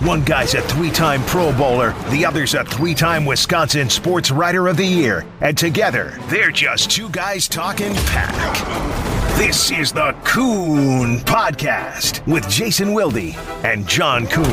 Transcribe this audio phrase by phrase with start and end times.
[0.00, 4.66] One guy's a three time Pro Bowler, the other's a three time Wisconsin Sports Writer
[4.68, 5.26] of the Year.
[5.42, 8.56] And together, they're just two guys talking pack.
[9.36, 14.46] This is the Kuhn Podcast with Jason Wilde and John Kuhn.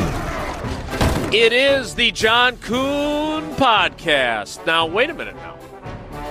[1.33, 4.65] It is the John Kuhn Podcast.
[4.65, 5.57] Now, wait a minute now.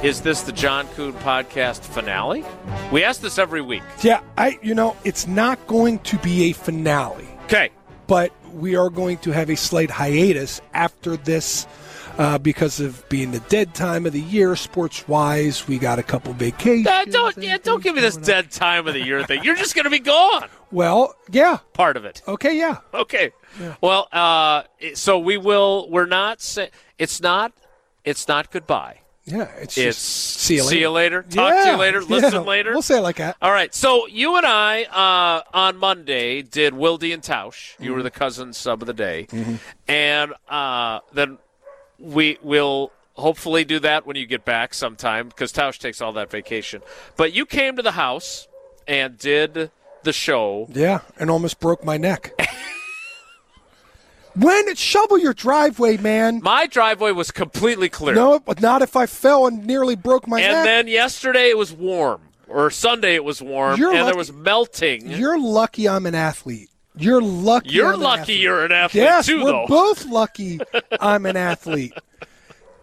[0.03, 2.45] Is this the John Kuhn Podcast finale?
[2.93, 3.83] We ask this every week.
[4.03, 7.71] Yeah, I you know, it's not going to be a finale, Okay.
[8.07, 11.67] but we are going to have a slight hiatus after this
[12.19, 15.69] uh, because of being the dead time of the year, sports wise.
[15.69, 16.87] We got a couple vacations.
[16.87, 19.45] Uh, don't yeah, don't give me this dead time of the year thing.
[19.45, 20.49] You're just going to be gone.
[20.73, 22.23] Well, yeah, Part of it.
[22.27, 22.79] okay, yeah.
[22.95, 23.33] Okay.
[23.81, 24.63] Well, uh,
[24.95, 25.89] so we will.
[25.91, 26.57] We're not.
[26.99, 27.53] It's not.
[28.05, 29.01] It's not goodbye.
[29.27, 30.71] Yeah, it's, It's see you later.
[30.71, 31.23] See you later.
[31.23, 32.01] Talk to you Yeah, later.
[32.03, 32.71] yeah, Listen later.
[32.73, 33.37] We'll say it like that.
[33.43, 33.75] All right.
[33.75, 37.75] So you and I uh, on Monday did Wilde and Tausch.
[37.81, 39.27] You were the cousin sub of the day,
[39.89, 41.39] and uh, then
[41.99, 46.31] we will hopefully do that when you get back sometime because Tausch takes all that
[46.31, 46.83] vacation.
[47.17, 48.47] But you came to the house
[48.87, 49.73] and did
[50.05, 50.69] the show.
[50.71, 52.33] Yeah, and almost broke my neck.
[54.37, 56.41] when it shovel your driveway, man.
[56.43, 58.15] My driveway was completely clear.
[58.15, 60.65] No, but not if I fell and nearly broke my and neck.
[60.65, 65.11] then yesterday it was warm, or Sunday it was warm, You're and there was melting.
[65.11, 66.71] You're lucky I'm an athlete.
[66.99, 67.71] You're lucky.
[67.71, 68.41] You're I'm an lucky athlete.
[68.41, 69.67] you're an athlete Yes, too, we're though.
[69.69, 70.61] both lucky
[71.01, 71.93] I'm an athlete.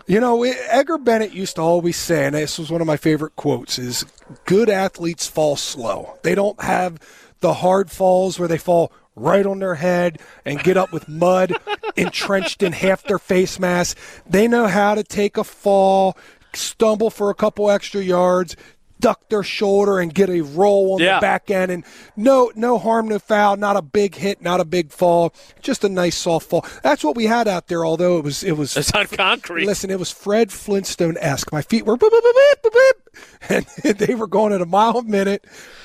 [0.06, 3.36] You know, Edgar Bennett used to always say, and this was one of my favorite
[3.38, 4.06] quotes, is
[4.46, 6.20] good athletes fall slow.
[6.24, 7.00] They don't have
[7.40, 11.53] the hard falls where they fall right on their head and get up with mud
[11.95, 13.97] entrenched in half their face mask.
[14.28, 16.17] They know how to take a fall,
[16.53, 18.56] stumble for a couple extra yards,
[19.00, 21.16] duck their shoulder and get a roll on Yeah.
[21.16, 21.84] the back end and
[22.16, 25.89] no no harm no foul not a big hit not a big fall just a
[25.89, 28.94] nice soft fall that's what we had out there although it was it was It's
[28.94, 29.66] on concrete.
[29.66, 32.31] listen it was fred flintstone-esque my feet were boop, boop, boop,
[32.64, 32.94] boop, boop,
[33.50, 35.44] boop, and they were going at a mile a minute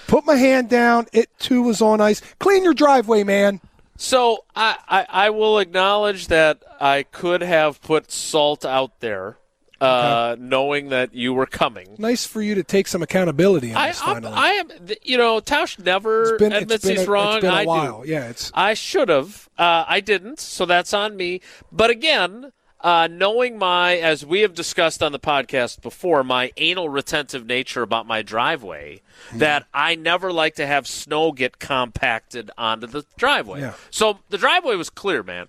[0.08, 3.60] put my hand down it too was on ice clean your driveway man
[3.96, 9.38] So I, I, I will acknowledge that I could have put salt out there,
[9.80, 11.96] uh, knowing that you were coming.
[11.98, 14.68] nice for you to take some accountability on I, this I'm, I am,
[15.02, 17.36] you know, Tausch never been, it's admits he's a, wrong.
[17.38, 18.08] it's been a I while do.
[18.10, 19.48] yeah it's I should have.
[19.58, 21.40] Uh, I didn't, so that's on me.
[21.72, 26.88] But again, uh, knowing my, as we have discussed on the podcast before, my anal
[26.88, 29.00] retentive nature about my driveway,
[29.30, 29.38] Hmm.
[29.38, 33.60] that I never like to have snow get compacted onto the driveway.
[33.62, 33.74] Yeah.
[33.90, 35.48] So the driveway was clear, man.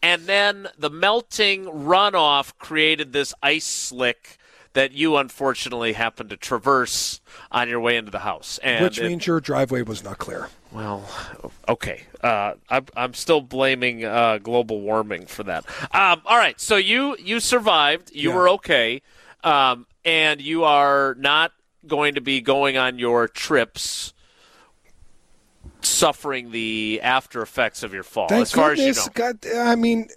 [0.00, 4.38] And then the melting runoff created this ice slick
[4.74, 7.20] that you unfortunately happened to traverse
[7.50, 8.58] on your way into the house.
[8.62, 11.08] And which it- means your driveway was not clear well,
[11.66, 12.02] okay.
[12.22, 15.64] Uh, I'm, I'm still blaming uh, global warming for that.
[15.94, 16.60] Um, all right.
[16.60, 18.10] So you you survived.
[18.14, 18.36] You Yeah.
[18.36, 19.00] were okay,
[19.42, 21.52] um, and you are not
[21.86, 24.12] going to be going on your trips
[25.80, 28.28] suffering the after effects of your fall.
[28.28, 28.98] Thank as far goodness.
[28.98, 29.32] as you know.
[29.32, 30.08] God, I mean,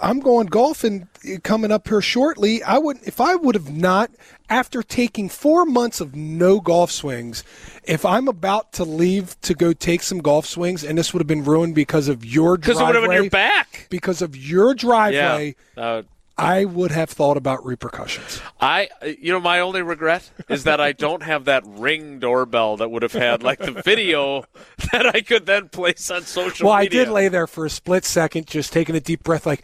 [0.00, 2.62] I'm going golfing uh, coming up here shortly.
[2.62, 4.10] I would, if I would have not,
[4.48, 7.42] after taking four months of no golf swings,
[7.84, 11.26] if I'm about to leave to go take some golf swings, and this would have
[11.26, 13.86] been ruined because of your Because it driveway, would have been your back.
[13.90, 15.82] because of your driveway, Yeah.
[15.82, 16.02] Uh,
[16.38, 18.42] I would have thought about repercussions.
[18.60, 22.90] I, you know, my only regret is that I don't have that ring doorbell that
[22.90, 24.44] would have had like the video
[24.92, 28.04] that I could then place on social Well, I did lay there for a split
[28.04, 29.62] second, just taking a deep breath, like.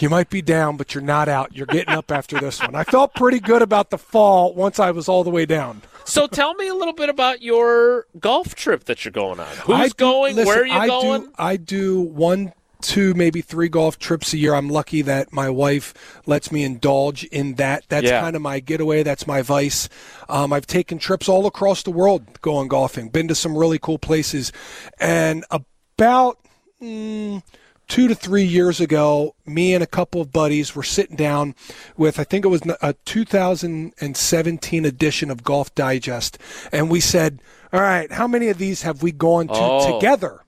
[0.00, 1.54] You might be down, but you're not out.
[1.54, 2.74] You're getting up after this one.
[2.74, 5.82] I felt pretty good about the fall once I was all the way down.
[6.04, 9.46] So tell me a little bit about your golf trip that you're going on.
[9.64, 10.34] Who's do- going?
[10.34, 11.22] listen, Where are you I going?
[11.22, 12.52] Do, I do one,
[12.84, 14.54] two, maybe three golf trips a year.
[14.54, 15.94] I'm lucky that my wife
[16.26, 17.84] lets me indulge in that.
[17.88, 18.20] That's Yeah.
[18.20, 19.02] kind of my getaway.
[19.02, 19.88] That's my vice.
[20.28, 23.08] Um, I've taken trips all across the world going golfing.
[23.08, 24.52] Been to some really cool places,
[25.00, 26.38] and about.
[26.82, 27.42] Mm,
[27.86, 31.54] Two to three years ago, me and a couple of buddies were sitting down
[31.98, 36.38] with, I think it was a 2017 edition of Golf Digest,
[36.72, 37.40] and we said,
[37.74, 39.98] All right, how many of these have we gone to Oh.
[39.98, 40.43] together?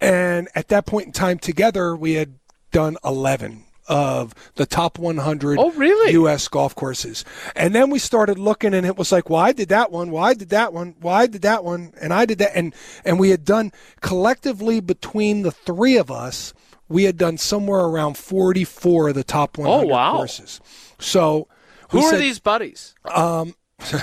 [0.00, 2.34] And at that point in time, together, we had
[2.72, 6.12] done 11 of the top 100 Oh, really?
[6.12, 6.48] U.S.
[6.48, 7.24] golf courses.
[7.54, 10.24] And then we started looking, and it was like, well, I did that one, well,
[10.24, 12.50] I did that one, well, I did that one, and I did that.
[12.56, 13.70] And, and we had done
[14.00, 16.52] collectively between the three of us,
[16.88, 20.16] we had done somewhere around 44 of the top 100 Oh, wow.
[20.16, 20.60] courses.
[20.98, 21.46] So
[21.90, 22.94] Who are said- these buddies?
[23.04, 23.54] Um,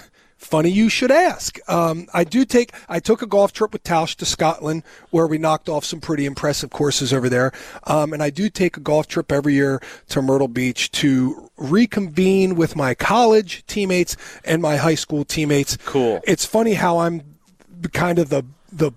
[0.54, 1.58] funny you should ask.
[1.68, 2.74] Um, I do take.
[2.88, 6.28] I took a golf trip with Tausch to Scotland, where we knocked off some pretty
[6.28, 7.52] impressive courses over there.
[7.86, 12.54] Um, and I do take a golf trip every year to Myrtle Beach to reconvene
[12.54, 14.16] with my college teammates
[14.46, 15.76] and my high school teammates.
[15.86, 16.22] Cool.
[16.24, 17.24] It's funny how I'm
[17.92, 18.92] kind of the the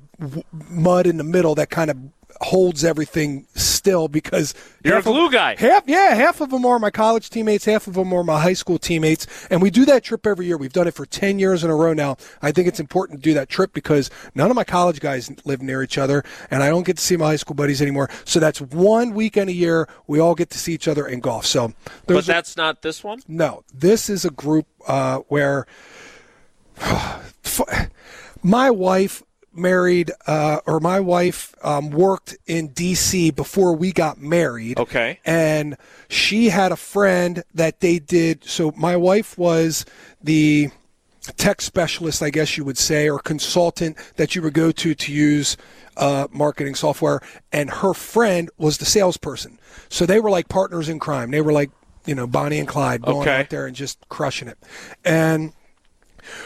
[0.69, 1.97] mud in the middle that kind of
[2.41, 4.55] holds everything still because
[4.85, 5.57] You're a half of- guy.
[5.59, 8.53] Half, yeah, half of them are my college teammates, half of them are my high
[8.53, 10.57] school teammates, and we do that trip every year.
[10.57, 12.17] We've done it for ten years in a row now.
[12.43, 15.63] I think it's important to do that trip because none of my college guys live
[15.63, 18.09] near each other, and I don't get to see my high school buddies anymore.
[18.25, 21.47] So that's one weekend a year we all get to see each other in golf.
[21.47, 21.73] So
[22.07, 23.21] But that's not this one?
[23.29, 25.67] no, this is a group uh, where
[28.43, 29.23] my wife
[29.57, 33.31] married, uh, or my wife um, worked in D.C.
[33.31, 34.79] before we got married.
[34.79, 35.19] Okay.
[35.25, 35.77] And
[36.09, 38.45] she had a friend that they did.
[38.45, 39.85] So my wife was
[40.23, 40.71] the
[41.37, 45.13] tech specialist, I guess you would say, or consultant that you would go to to
[45.13, 45.57] use
[45.97, 47.21] uh, marketing software,
[47.53, 49.59] and her friend was the salesperson.
[49.89, 51.31] So they were like partners in crime.
[51.31, 51.71] They were like,
[52.05, 53.41] you know, Bonnie and Clyde going Okay.
[53.41, 54.59] out there and just crushing it.
[55.05, 55.53] And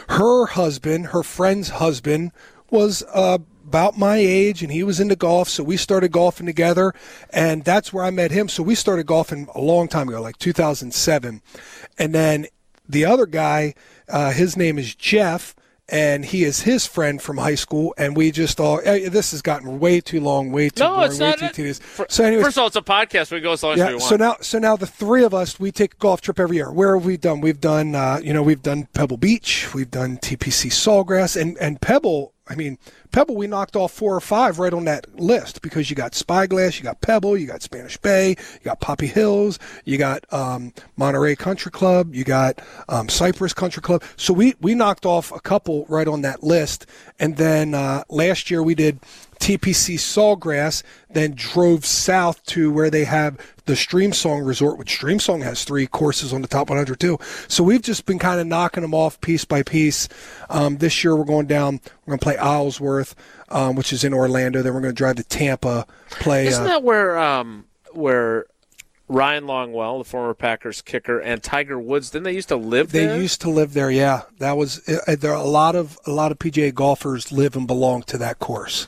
[0.09, 2.33] her husband, her friend's husband,
[2.71, 5.49] was uh, about my age and he was into golf.
[5.49, 6.93] So we started golfing together.
[7.31, 8.49] And that's where I met him.
[8.49, 11.43] So we started golfing a long time ago, like 2007.
[11.99, 12.47] And then
[12.89, 13.75] the other guy,
[14.09, 15.55] uh, his name is Jeff.
[15.93, 18.81] And he is his friend from high school, and we just all.
[18.85, 21.39] eh, This has gotten way too long, way too No, boring, it's way not.
[21.41, 21.81] too tedious.
[21.81, 23.33] For- so, anyways, First of all, it's a podcast.
[23.33, 24.03] We go as long as we want.
[24.05, 26.71] So now, so now the three of us, we take a golf trip every year.
[26.71, 27.41] Where have we done?
[27.41, 31.81] We've done, uh, you know, we've done Pebble Beach, we've done TPC Sawgrass, and and
[31.81, 32.35] Pebble.
[32.51, 32.79] I mean,
[33.13, 36.79] Pebble, we knocked off four or five right on that list because you got Spyglass,
[36.79, 41.37] you got Pebble, you got Spanish Bay, you got Poppy Hills, you got um, Monterey
[41.37, 44.03] Country Club, you got um, Cypress Country Club.
[44.17, 46.87] So we we knocked off a couple right on that list,
[47.21, 48.99] and then uh, last year we did
[49.41, 55.65] TPC Sawgrass, then drove south to where they have the Streamsong Resort, which Streamsong has
[55.65, 57.19] three courses on the top 100 too.
[57.49, 60.09] So we've just been kind of knocking them off piece by piece.
[60.51, 61.81] Um, this year we're going down.
[62.05, 63.15] We're going to play Isleworth,
[63.49, 64.63] um, which is in Orlando.
[64.63, 66.47] Then we're going to drive to Tampa, play.
[66.47, 68.45] Isn't uh, that where um, where
[69.09, 73.07] Ryan Longwell, the former Packers kicker, and Tiger Woods, didn't they used to live They
[73.07, 73.17] there?
[73.17, 73.91] They used to live there.
[73.91, 74.87] Yeah, that was.
[74.89, 78.19] Uh, there are a lot of a lot of PGA golfers live and belong to
[78.19, 78.87] that course.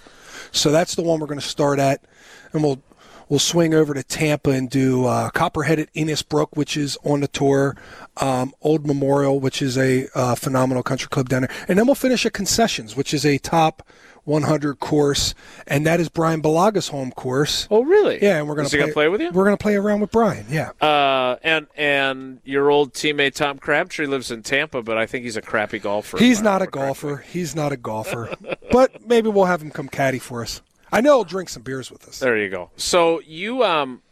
[0.53, 2.05] So that's the one we're going to start at,
[2.53, 2.83] and we'll
[3.29, 7.29] we'll swing over to Tampa and do uh, Copperhead at Innisbrook, which is on the
[7.29, 7.77] tour.
[8.19, 11.95] Um, Old Memorial, which is a uh, phenomenal country club down there, and then we'll
[11.95, 13.83] finish at Concessions, which is a top
[14.25, 15.35] 100 course,
[15.67, 17.67] and that is Bryan Bulaga's home course.
[17.71, 18.23] oh, really?
[18.23, 19.31] Yeah, and we're going to play with you?
[19.31, 20.47] We're going to play around with Brian.
[20.49, 20.71] Yeah.
[20.81, 25.37] Uh, and and your old teammate Tom Crabtree lives in Tampa, but I think he's
[25.37, 26.19] a crappy golfer.
[26.19, 27.11] He's not a correctly.
[27.11, 27.25] golfer.
[27.29, 28.35] He's not a golfer.
[28.71, 30.63] but maybe we'll have him come caddy for us.
[30.93, 32.19] I know he'll drink some beers with us.
[32.19, 32.71] There you go.
[32.77, 34.03] So you um,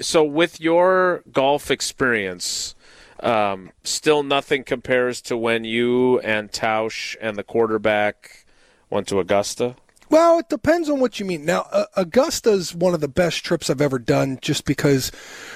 [0.00, 2.74] so with your golf experience,
[3.20, 8.46] um, still nothing compares to when you and Tausch and the quarterback
[8.90, 9.76] went to Augusta.
[10.10, 11.44] Well, it depends on what you mean.
[11.44, 15.12] Now, uh, Augusta's one of the best trips I've ever done, just because,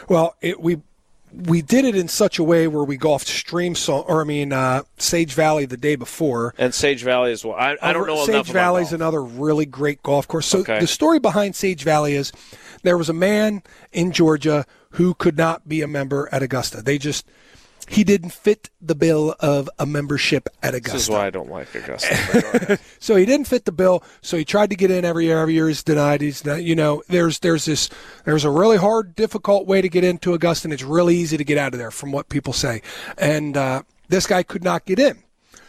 [0.08, 0.80] well, it, we
[1.48, 4.84] we did it in such a way where we golfed Streamsong, or I mean, uh,
[4.98, 6.54] Sage Valley the day before.
[6.58, 7.56] And Sage Valley as well.
[7.56, 8.92] I, I don't know Sage about golf.
[8.92, 10.46] another really great golf course.
[10.46, 10.78] So Okay.
[10.78, 12.30] the story behind Sage Valley is
[12.84, 16.82] there was a man in Georgia who could not be a member at Augusta.
[16.82, 17.26] They just
[17.88, 20.96] he didn't fit the bill of a membership at Augusta.
[20.96, 22.18] This is why I don't like Augusta.
[22.32, 22.80] but go ahead.
[22.98, 24.02] So he didn't fit the bill.
[24.22, 25.38] So he tried to get in every year.
[25.38, 26.20] Every year he's denied.
[26.22, 27.90] He's not, you know, there's there's this
[28.24, 31.44] there's a really hard, difficult way to get into Augusta, and it's really easy to
[31.44, 32.80] get out of there, from what people say.
[33.18, 35.22] And uh, this guy could not get in.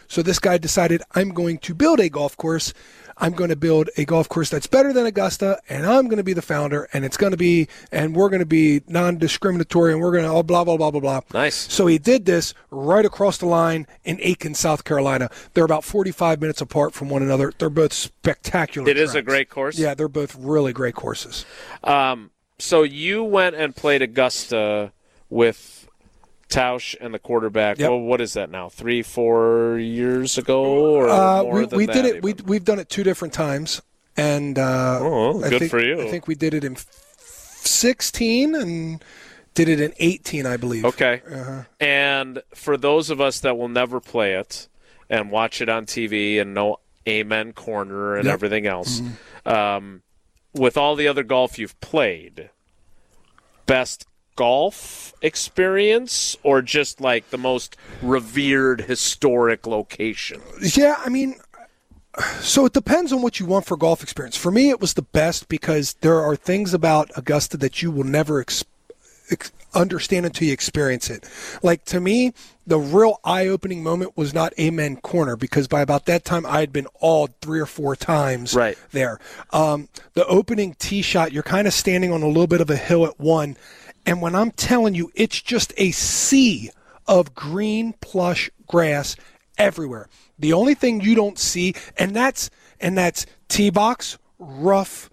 [0.08, 2.72] So this guy decided, I'm going to build a golf course.
[3.18, 6.24] I'm going to build a golf course that's better than Augusta, and I'm going to
[6.24, 10.00] be the founder, and it's going to be, and we're going to be non-discriminatory, and
[10.02, 11.20] we're going to blah blah blah blah blah.
[11.32, 11.54] Nice.
[11.72, 15.30] So he did this right across the line in Aiken, South Carolina.
[15.54, 17.52] They're about 45 minutes apart from one another.
[17.56, 18.88] They're both spectacular.
[18.88, 19.78] It is a great course?
[19.78, 21.44] Yeah, they're both really great courses.
[21.82, 24.92] Um, so you went and played Augusta
[25.28, 25.85] with
[26.48, 27.78] Tausch and the quarterback.
[27.78, 27.90] Yep.
[27.90, 28.68] Well, what is that now?
[28.68, 32.22] Three, four years ago, or Uh, more we we did it.
[32.22, 32.46] We even?
[32.46, 33.82] we've done it two different times,
[34.16, 36.00] and uh, Oh, I good think, for you.
[36.02, 36.76] I think we did it in
[37.18, 39.04] 16 and
[39.54, 40.84] did it in 18, I believe.
[40.84, 41.22] Okay.
[41.30, 41.62] Uh-huh.
[41.80, 44.68] And for those of us that will never play it
[45.10, 46.76] and watch it on TV and know
[47.08, 48.32] Amen Corner and Yep.
[48.34, 49.48] everything else, Mm-hmm.
[49.48, 50.02] um,
[50.54, 52.50] with all the other golf you've played,
[53.66, 60.40] best golf experience or just like the most revered historic location?
[60.60, 61.36] Yeah, I mean,
[62.40, 64.36] so it depends on what you want for golf experience.
[64.36, 68.04] For me, it was the best because there are things about Augusta that you will
[68.04, 68.64] never ex-
[69.30, 71.28] ex- understand until you experience it.
[71.62, 72.32] Like to me,
[72.66, 76.72] the real eye-opening moment was not Amen Corner because by about that time I had
[76.72, 78.78] been awed three or four times Right.
[78.92, 79.20] there.
[79.52, 82.76] Um, the opening tee shot, you're kind of standing on a little bit of a
[82.76, 83.56] hill at one,
[84.06, 86.70] and when I'm telling you, it's just a sea
[87.06, 89.16] of green plush grass
[89.58, 90.08] everywhere.
[90.38, 92.48] The only thing you don't see, and that's
[92.80, 95.10] and that's tee box, rough,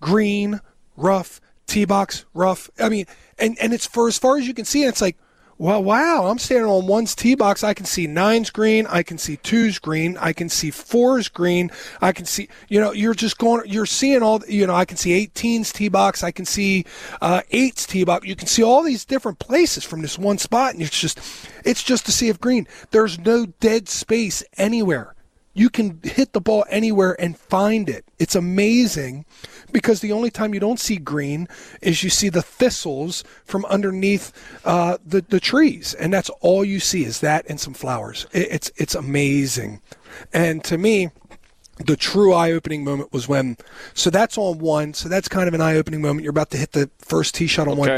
[0.00, 0.60] green,
[0.96, 2.70] rough, tee box, rough.
[2.78, 3.06] I mean,
[3.38, 5.16] and and it's for as far as you can see, and it's like,
[5.58, 7.64] well, wow, I'm standing on one's tee box.
[7.64, 11.70] I can see nine's green, I can see two's green, I can see four's green,
[12.02, 14.98] I can see, you know, you're just going, you're seeing all, you know, I can
[14.98, 16.84] see 18's tee box, I can see
[17.22, 18.26] uh, eight's tee box.
[18.26, 21.20] You can see all these different places from this one spot, and it's just,
[21.64, 22.68] it's just a sea of green.
[22.90, 25.14] There's no dead space anywhere.
[25.54, 28.04] You can hit the ball anywhere and find it.
[28.18, 29.24] It's amazing
[29.76, 31.46] because the only time you don't see green
[31.82, 34.32] is you see the thistles from underneath
[34.64, 38.26] uh, the the trees, and that's all you see is that and some flowers.
[38.32, 39.82] It, it's it's amazing,
[40.32, 41.10] and to me,
[41.78, 43.56] the true eye-opening moment was when
[43.92, 46.24] so that's on one so that's kind of an eye-opening moment.
[46.24, 47.88] You're about to hit the first tee shot on one.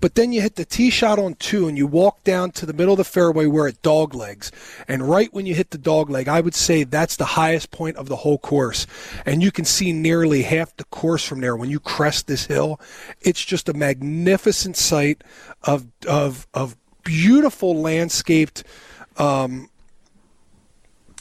[0.00, 2.72] But then you hit the tee shot on two and you walk down to the
[2.72, 4.52] middle of the fairway where it dog legs.
[4.86, 7.96] And right when you hit the dog leg i would say that's the highest point
[7.96, 8.86] of the whole course.
[9.26, 11.56] And you can see nearly half the course from there.
[11.56, 12.80] When you crest this hill
[13.20, 15.24] it's just a magnificent sight
[15.62, 18.64] of of of beautiful landscaped
[19.16, 19.70] um,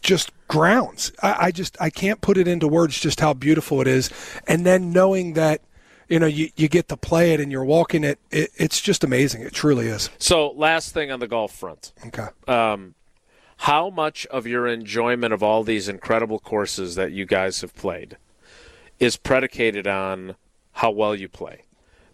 [0.03, 1.12] just grounds.
[1.24, 4.12] I, I just I can't put it into words just how beautiful it is.
[4.48, 5.62] And then knowing that
[6.10, 9.03] you know you, you get to play it and you're walking it, it, it's just
[9.03, 9.41] amazing.
[9.41, 10.10] It truly is.
[10.19, 11.93] So, last thing on the golf front.
[12.05, 12.27] Okay.
[12.48, 12.93] Um,
[13.57, 18.17] how much of your enjoyment of all these incredible courses that you guys have played
[19.00, 20.36] is predicated on
[20.74, 21.63] how well you play?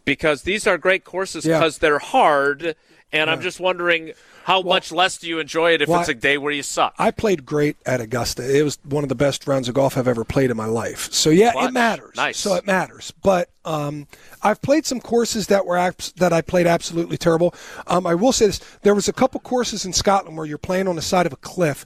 [0.06, 1.58] Because these are great courses Yeah.
[1.60, 2.76] because they're hard,
[3.12, 4.14] and I'm just wondering
[4.44, 6.96] how much less do you enjoy it if well, it's a day where you suck?
[6.98, 8.58] I played great at Augusta.
[8.58, 11.12] It was one of the best rounds of golf I've ever played in my life.
[11.12, 12.16] So yeah, it matters.
[12.16, 12.38] Nice.
[12.38, 13.12] So it matters.
[13.24, 14.08] But um,
[14.42, 17.54] I've played some courses that were abs- that I played absolutely terrible.
[17.88, 20.88] Um, I will say this: there was a couple courses in Scotland where you're playing
[20.88, 21.86] on the side of a cliff.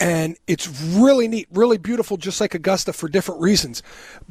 [0.00, 3.80] And it's really neat, really beautiful, just like Augusta for different reasons.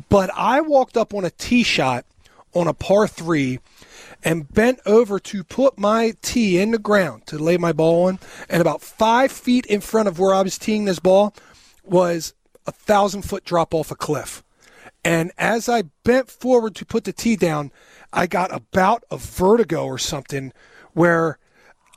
[0.10, 2.06] But I walked up on a tee shot
[2.54, 3.60] on a par three
[4.24, 8.20] and bent over to put my tee in the ground to lay my ball on.
[8.50, 11.34] And about five feet in front of where I was teeing this ball
[11.84, 12.34] was
[12.66, 14.44] a thousand foot drop off a cliff.
[15.04, 17.72] And as I bent forward to put the tee down,
[18.14, 20.54] I got about a vertigo or something
[20.94, 21.38] where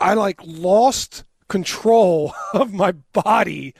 [0.01, 3.75] I like lost control of my body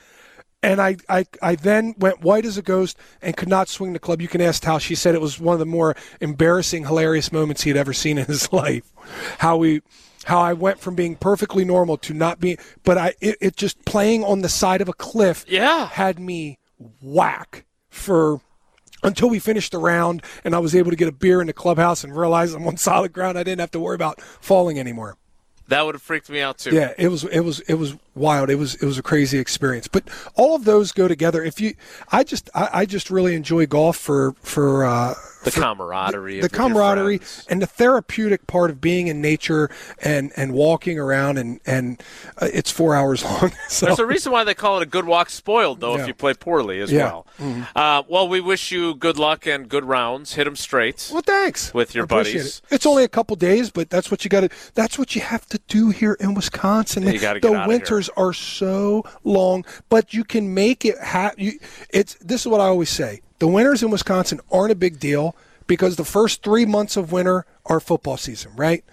[0.71, 3.99] and I, I, I then went white as a ghost and could not swing the
[3.99, 4.21] club.
[4.21, 4.79] You can ask Tal.
[4.79, 8.17] She said it was one of the more embarrassing, hilarious moments he had ever seen
[8.17, 8.91] in his life.
[9.39, 9.81] How we,
[10.25, 13.83] how I went from being perfectly normal to not being, but I, it, it just
[13.85, 15.87] playing on the side of a cliff, Yeah.
[15.87, 16.57] had me
[17.01, 18.41] whack for
[19.03, 21.53] until we finished the round and I was able to get a beer in the
[21.53, 23.37] clubhouse and realize I'm on solid ground.
[23.37, 25.17] I didn't have to worry about falling anymore.
[25.69, 26.73] that would have freaked me out too.
[26.75, 28.49] Yeah, it was it was it was wild.
[28.49, 29.87] It was it was a crazy experience.
[29.87, 30.03] But
[30.35, 31.43] all of those go together.
[31.43, 31.75] If you,
[32.11, 36.49] I just I, I just really enjoy golf for for uh, The camaraderie, the your
[36.49, 39.69] camaraderie and the therapeutic part of being in nature
[40.03, 42.01] and and walking around and and
[42.41, 43.51] uh, it's four hours long.
[43.69, 46.01] So There's a reason why they call it a good walk spoiled, though, Yeah.
[46.01, 47.21] if you play poorly as Yeah.
[47.39, 47.61] Mm-hmm.
[47.61, 47.67] well.
[47.75, 50.33] Uh, well, we wish you good luck and good rounds.
[50.33, 51.09] Hit them straight.
[51.11, 51.73] Well, thanks.
[51.73, 52.61] With your buddies.
[52.69, 52.75] It.
[52.75, 54.49] It's only a couple days, but that's what you got to.
[54.73, 57.03] That's what you have to do here in Wisconsin.
[57.03, 57.79] You gotta get the outta here.
[58.15, 60.97] Are so long, but you can make it.
[60.99, 61.59] Ha- you,
[61.89, 65.35] it's this is what I always say: the winters in Wisconsin aren't a big deal
[65.67, 68.83] because the first three months of winter are football season, right?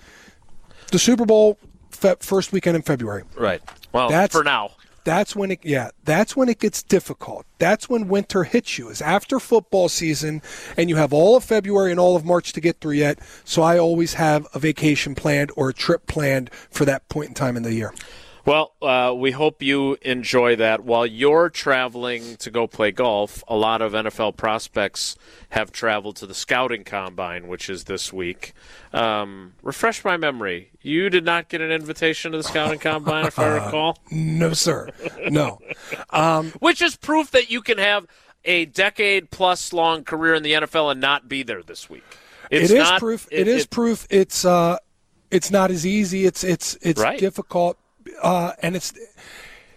[0.91, 1.59] The Super Bowl
[1.91, 3.23] fe- first weekend in February.
[3.37, 3.63] Right.
[3.93, 4.73] Well, That's- for now.
[5.05, 7.45] That's when it yeah, that's when it gets difficult.
[7.59, 8.89] That's when winter hits you.
[8.89, 10.41] Is after football season
[10.79, 13.19] and you have all of February and all of March to get through yet.
[13.45, 17.35] So I always have a vacation planned or a trip planned for that point in
[17.35, 17.93] time in the year.
[18.47, 20.85] Well, uh, we hope you enjoy that.
[20.85, 25.17] While you're traveling to go play golf, a lot of NFL prospects
[25.51, 28.53] have traveled to the scouting combine, which is this week.
[28.93, 30.73] Um, refresh my memory.
[30.83, 34.91] You did not get an invitation to the scouting combine, if I recall, No, sir.
[35.31, 35.59] No.
[36.59, 38.07] which is proof that you can have
[38.45, 42.05] a decade plus long career in the NFL and not be there this week.
[42.51, 43.27] It's It is not, proof.
[43.31, 44.07] it- it is it- proof.
[44.11, 44.77] It's uh,
[45.31, 46.27] It's not as easy.
[46.27, 47.19] It's it's it's Right.
[47.19, 47.79] difficult,
[48.23, 48.93] uh, and it's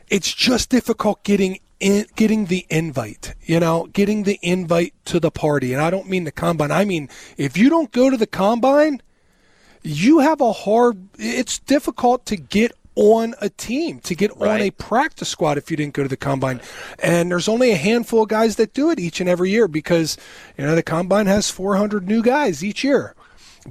[0.09, 3.35] it's just difficult getting in, getting the invite.
[3.43, 5.73] You know, getting the invite to the party.
[5.73, 6.71] And I don't mean the combine.
[6.71, 9.01] I mean if you don't go to the combine,
[9.83, 11.09] you have a hard.
[11.17, 15.77] It's difficult to get on a team to get on a practice squad if you
[15.77, 16.59] didn't go to the combine.
[16.97, 20.17] And there's only a handful of guys that do it each and every year because
[20.57, 23.13] you know the combine has 400 new guys each year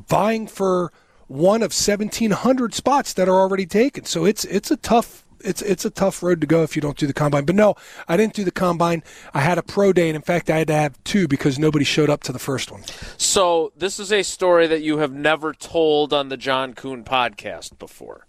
[0.09, 0.93] vying for
[1.29, 4.05] one of 1700 spots that are already taken.
[4.05, 6.97] So it's it's a tough it's it's a tough road to go if you don't
[6.97, 7.45] do the combine.
[7.45, 7.75] But no,
[8.09, 9.03] I didn't do the combine.
[9.35, 11.85] I had a pro day and in fact I had to have two because nobody
[11.85, 12.83] showed up to the first one.
[13.17, 17.79] So this is a story that you have never told on the John Kuhn podcast
[17.79, 18.27] before.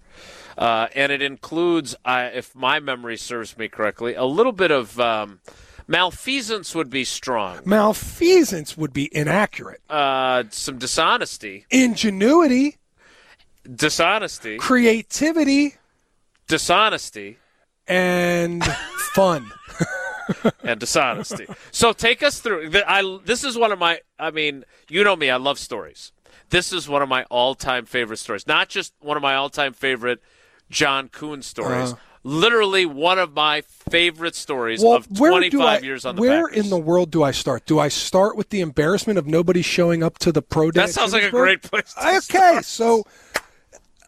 [0.58, 5.00] Uh, and it includes, uh, if my memory serves me correctly, a little bit of
[5.00, 5.40] um,
[5.88, 9.82] malfeasance would be strong, Malfeasance would be inaccurate.
[9.88, 12.78] uh, some dishonesty, Ingenuity,
[13.76, 15.76] dishonesty, creativity,
[16.48, 17.38] dishonesty,
[17.88, 18.64] and
[19.14, 19.52] fun.
[20.64, 21.46] and dishonesty.
[21.72, 22.72] so take us through.
[22.88, 24.00] I this is one of my.
[24.20, 25.30] I mean, you know me.
[25.30, 26.12] I love stories.
[26.50, 28.48] This is one of my all-time favorite stories.
[28.48, 30.22] Not just one of my all-time favorite
[30.70, 31.92] John Kuhn stories.
[31.92, 32.02] Uh-huh.
[32.24, 36.64] Literally one of my favorite stories Well, of 25 I, years on the where Packers.
[36.66, 37.66] in the world do I start?
[37.66, 40.82] Do I start with the embarrassment of nobody showing up to the pro day?
[40.82, 42.66] That sounds like a great place to Okay, start.
[42.66, 43.04] so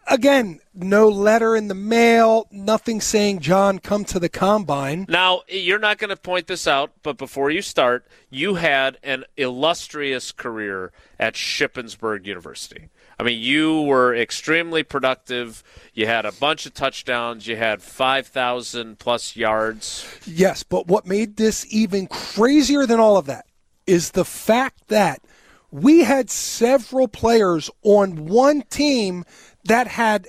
[0.06, 5.06] again, no letter in the mail, nothing saying John come to the combine.
[5.08, 9.24] Now, you're not going to point this out, but before you start, you had an
[9.36, 12.88] illustrious career at Shippensburg University.
[13.18, 15.62] I mean, you were extremely productive.
[15.92, 17.46] You had a bunch of touchdowns.
[17.46, 20.06] You had 5,000 plus yards.
[20.26, 23.44] Yes, but what made this even crazier than all of that
[23.86, 25.20] is the fact that
[25.70, 29.24] we had several players on one team
[29.64, 30.28] that had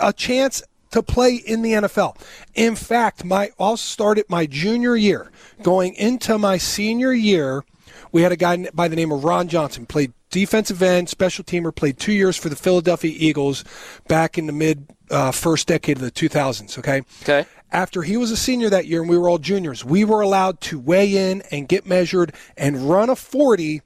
[0.00, 2.16] a chance to play in the NFL.
[2.54, 5.30] In fact, my I'll start at my junior year.
[5.62, 7.64] Going into my senior year,
[8.12, 11.74] we had a guy by the name of Ron Johnson, played defensive end, special teamer,
[11.74, 13.64] played two years for the Philadelphia Eagles
[14.06, 16.78] back in the mid uh, first decade of the 2000s.
[16.78, 17.02] Okay.
[17.22, 17.46] Okay.
[17.70, 20.60] After he was a senior that year and we were all juniors, we were allowed
[20.62, 23.82] to weigh in and get measured and run a 40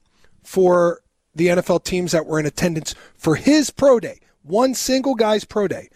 [0.53, 1.01] for
[1.35, 5.67] the NFL teams that were in attendance for his pro day, one single guy's pro
[5.67, 5.88] day.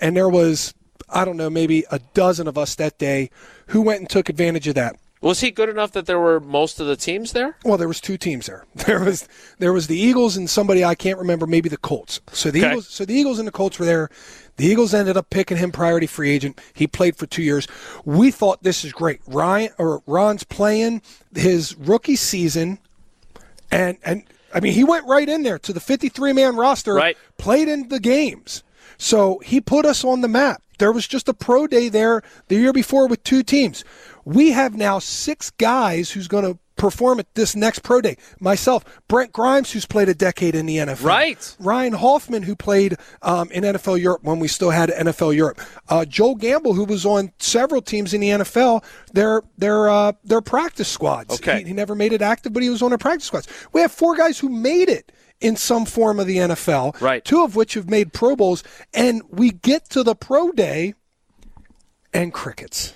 [0.00, 0.74] And there was,
[1.08, 3.30] I don't know, maybe a dozen of us that day
[3.68, 4.96] who went and took advantage of that.
[5.20, 7.56] Was he good enough that there were most of the teams there?
[7.64, 8.64] Well, there was two teams there.
[8.86, 12.20] There was there was the Eagles and somebody I can't remember, maybe the Colts.
[12.32, 12.70] So the Okay.
[12.70, 14.08] Eagles, so the Eagles and the Colts were there.
[14.56, 16.60] The Eagles ended up picking him priority free agent.
[16.74, 17.68] He played for two years.
[18.04, 19.20] We thought this is great.
[19.28, 21.02] Ryan or Ron's playing
[21.34, 22.78] his rookie season,
[23.70, 26.94] and and I mean he went right in there to the 53 man roster.
[26.94, 27.16] Right.
[27.38, 28.62] Played in the games,
[28.98, 30.62] so he put us on the map.
[30.78, 33.84] There was just a pro day there the year before with two teams.
[34.24, 38.16] We have now six guys who's going to perform at this next pro day.
[38.40, 41.04] Myself, Brent Grimes, who's played a decade in the NFL.
[41.04, 41.56] Right.
[41.60, 45.60] Ryan Hoffman, who played um, in NFL Europe when we still had NFL Europe.
[45.88, 50.40] Uh, Joel Gamble, who was on several teams in the NFL, their their uh, their
[50.40, 51.34] practice squads.
[51.34, 51.58] Okay.
[51.58, 53.46] He, he never made it active, but he was on their practice squads.
[53.72, 57.00] We have four guys who made it in some form of the NFL.
[57.00, 57.24] Right.
[57.24, 58.64] Two of which have made Pro Bowls,
[58.94, 60.94] and we get to the pro day,
[62.14, 62.94] and crickets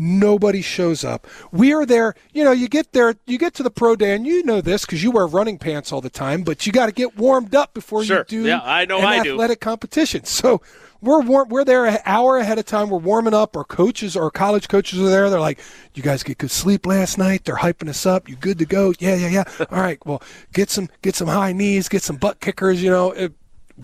[0.00, 1.26] nobody shows up.
[1.52, 4.26] We are there, you know, you get there, you get to the pro day, and
[4.26, 6.92] you know this because you wear running pants all the time, but you got to
[6.92, 8.18] get warmed up before Sure.
[8.18, 9.34] you do Yeah, I know an I do.
[9.34, 10.24] athletic competition.
[10.24, 10.62] So
[11.02, 12.88] we're warm, we're there an hour ahead of time.
[12.90, 13.56] We're warming up.
[13.56, 15.28] Our coaches, our college coaches are there.
[15.30, 15.58] They're like,
[15.94, 18.28] "You guys get good sleep last night." They're hyping us up.
[18.28, 18.92] You good to go?
[18.98, 19.44] Yeah, yeah, yeah.
[19.70, 19.98] All right.
[20.06, 22.82] Well, get some get some high knees, get some butt kickers.
[22.82, 23.32] You know, it,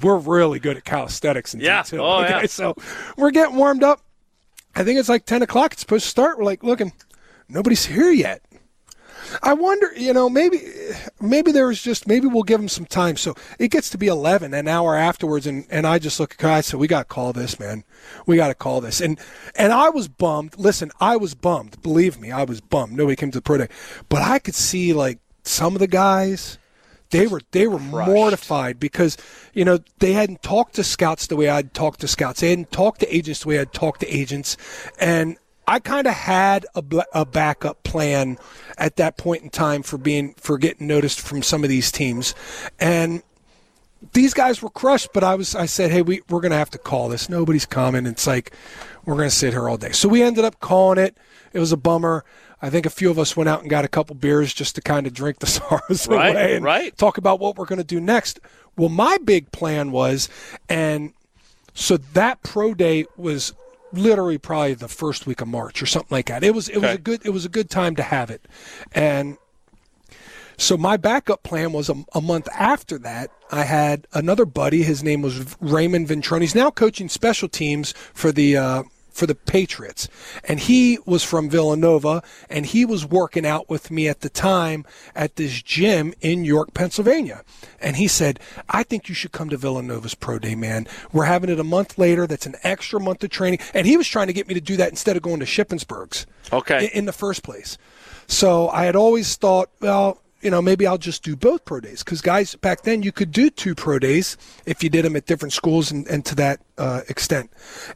[0.03, 1.81] we're really good at calisthenics and Yeah.
[1.83, 1.99] D2.
[2.01, 2.45] Oh, yeah.
[2.47, 2.75] So
[3.17, 4.01] we're getting warmed up.
[4.77, 5.73] I think it's like 10 o'clock.
[5.73, 6.39] It's supposed to start.
[6.39, 6.93] We're like, looking,
[7.49, 8.43] nobody's here yet.
[9.43, 10.61] I wonder, you know, maybe
[11.21, 13.17] maybe there was just, maybe we'll give them some time.
[13.17, 16.39] So it gets to be 11, an hour afterwards, and, and I just look at
[16.39, 17.83] guys, so we got to call this, man.
[18.27, 19.01] We got to call this.
[19.01, 19.19] And
[19.57, 20.59] and I was bummed.
[20.59, 21.83] Listen, I was bummed.
[21.83, 22.93] Believe me, I was bummed.
[22.93, 23.69] Nobody came to the pro day.
[24.09, 26.59] But I could see, like, some of the guys,
[27.11, 29.17] they were they were mortified because
[29.53, 32.41] you know they hadn't talked to scouts the way I'd talked to scouts.
[32.41, 34.57] They hadn't talked to agents the way I'd talked to agents,
[34.99, 35.37] and
[35.69, 38.39] I kind of had a, a backup plan
[38.79, 42.35] at that point in time for being for getting noticed from some of these teams,
[42.79, 43.23] and
[44.13, 46.79] these guys were crushed, but I was I said, hey, we we're gonna have to
[46.79, 47.29] call this.
[47.29, 48.07] Nobody's coming.
[48.07, 48.53] It's like
[49.05, 49.93] we're gonna sit here all day.
[49.93, 51.17] So we ended up calling it.
[51.53, 52.25] It was a bummer.
[52.63, 54.81] I think a few of us went out and got a couple beers just to
[54.81, 56.97] kind of drink the sorrows Right, away and right.
[56.97, 58.41] talk about what we're going to do next.
[58.77, 60.29] Well, my big plan was,
[60.69, 61.13] and
[61.75, 63.53] so that pro day was
[63.93, 66.43] literally probably the first week of March or something like that.
[66.45, 68.47] It was it was a good it was a good time to have it,
[68.93, 69.39] and
[70.59, 73.31] so my backup plan was a, a month after that.
[73.53, 74.83] I had another buddy.
[74.83, 76.41] His name was Raymond Ventrone.
[76.41, 78.83] He's now coaching special teams for the uh,
[79.17, 80.09] for the Patriots,
[80.45, 84.85] and he was from Villanova, and he was working out with me at the time
[85.15, 87.43] at this gym in York, Pennsylvania.
[87.81, 90.87] And he said, "I think you should come to Villanova's pro day, man.
[91.13, 92.27] We're having it a month later.
[92.27, 94.77] That's an extra month of training." And he was trying to get me to do
[94.77, 96.85] that instead of going to Shippensburg's Okay.
[96.85, 97.79] in, in the first place.
[98.29, 102.05] So I had always thought, well, you know, maybe I'll just do both pro days
[102.05, 105.27] because guys back then you could do two pro days if you did them at
[105.27, 107.51] different schools and, and to that uh, extent.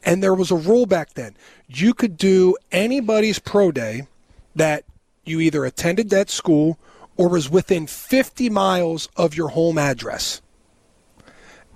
[0.05, 1.37] And there was a rule back then:
[1.69, 4.07] you could do anybody's pro day
[4.55, 4.85] that
[5.25, 6.79] you either attended that school
[7.17, 10.41] or was within 50 miles of your home address.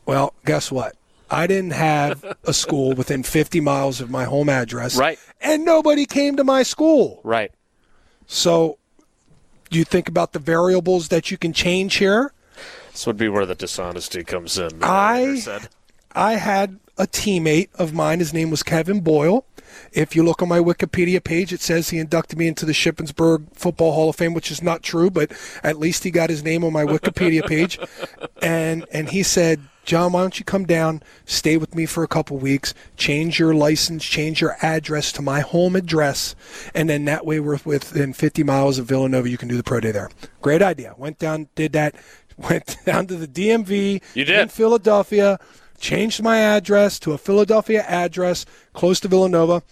[0.07, 0.96] Well, guess what?
[1.31, 4.96] I didn't have a school within 50 miles of my home address.
[4.96, 5.18] Right.
[5.40, 7.20] And nobody came to my school.
[7.24, 7.53] Right.
[8.27, 8.79] So,
[9.74, 12.32] do you think about the variables that you can change here?
[12.92, 14.78] This would be where the dishonesty comes in.
[14.84, 15.34] I-
[16.14, 18.18] I had a teammate of mine.
[18.20, 19.44] His name was Kevin Boyle.
[19.92, 23.46] If you look on my Wikipedia page, it says he inducted me into the Shippensburg
[23.54, 25.33] Football Hall of Fame, which is not true, but
[25.64, 27.78] at least he got his name on my Wikipedia page.
[28.40, 32.09] And and he said, John, why don't you come down, stay with me for a
[32.09, 36.35] couple weeks, change your license, change your address to my home address,
[36.74, 39.28] and then that way we're within 50 miles of Villanova.
[39.28, 40.11] You can do the pro day there.
[40.40, 40.94] Great idea.
[40.96, 41.94] Went down, did that.
[42.37, 44.40] Went down to the DMV You did.
[44.40, 45.38] in Philadelphia,
[45.85, 49.62] changed my address to a Philadelphia address close to Villanova.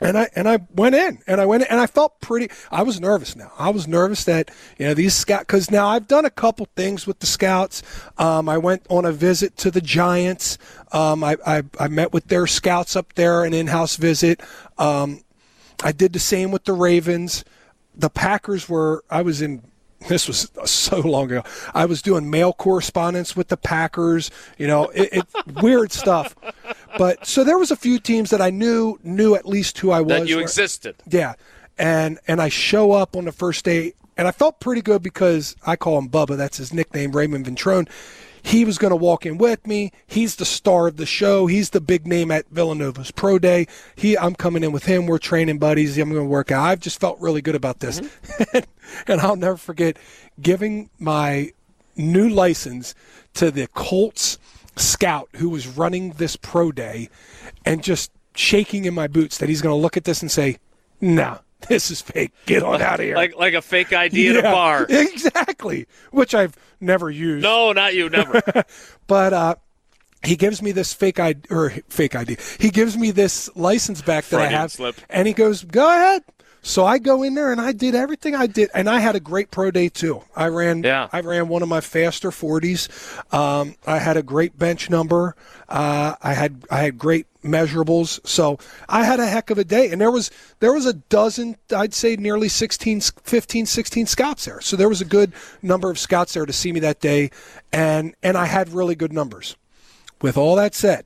[0.00, 2.52] And I and I went in and I went in and I felt pretty.
[2.72, 3.52] I was nervous now.
[3.56, 7.06] I was nervous that you know these scout because now I've done a couple things
[7.06, 7.84] with the scouts.
[8.18, 10.58] Um, I went on a visit to the Giants.
[10.90, 14.40] Um, I, I I met with their scouts up there, an in-house visit.
[14.76, 15.22] Um,
[15.84, 17.44] I did the same with the Ravens.
[17.94, 19.04] The Packers were.
[19.08, 19.62] I was in.
[20.08, 21.42] This was so long ago.
[21.74, 24.30] I was doing mail correspondence with the Packers.
[24.58, 26.34] You know, it, it weird stuff.
[26.98, 30.00] But so there was a few teams that I knew knew at least who I
[30.00, 30.08] was.
[30.20, 30.96] That you Where- existed.
[31.08, 31.34] yeah,
[31.78, 35.56] and and I show up on the first day, and I felt pretty good because
[35.66, 36.36] I call him Bubba.
[36.36, 37.88] That's his nickname, Raymond Ventrone.
[38.42, 39.92] He was going to walk in with me.
[40.06, 41.46] He's the star of the show.
[41.46, 43.66] He's the big name at Villanova's pro day.
[43.94, 45.06] He, I'm coming in with him.
[45.06, 45.96] We're training buddies.
[45.96, 46.64] I'm going to work out.
[46.64, 48.58] I've just felt really good about this, mm-hmm.
[49.10, 49.96] and I'll never forget
[50.40, 51.52] giving my
[51.96, 52.94] new license
[53.34, 54.38] to the Colts
[54.76, 57.08] scout who was running this pro day,
[57.64, 60.58] and just shaking in my boots that he's going to look at this and say,
[61.00, 62.32] "No, this is fake.
[62.46, 64.86] Get on out of here." Like like a fake ID at a bar.
[64.90, 67.42] Exactly, which I've never used.
[67.42, 68.08] No, not you.
[68.08, 68.42] Never.
[69.06, 69.54] But uh,
[70.24, 72.36] he gives me this fake ID or fake ID.
[72.58, 74.96] He gives me this license back that I have, slip.
[75.10, 76.22] and he goes, "Go ahead."
[76.64, 79.20] So I go in there and I did everything I did, and I had a
[79.20, 80.22] great pro day too.
[80.36, 81.08] I ran, Yeah.
[81.12, 82.88] I ran one of my faster forties.
[83.32, 85.34] Um, I had a great bench number.
[85.68, 88.24] Uh, I had I had great measurables.
[88.24, 91.56] So I had a heck of a day, and there was there was a dozen,
[91.74, 94.60] I'd say nearly 16, 15, 16 scouts there.
[94.60, 97.30] So there was a good number of scouts there to see me that day,
[97.72, 99.56] and and I had really good numbers.
[100.20, 101.04] With all that said,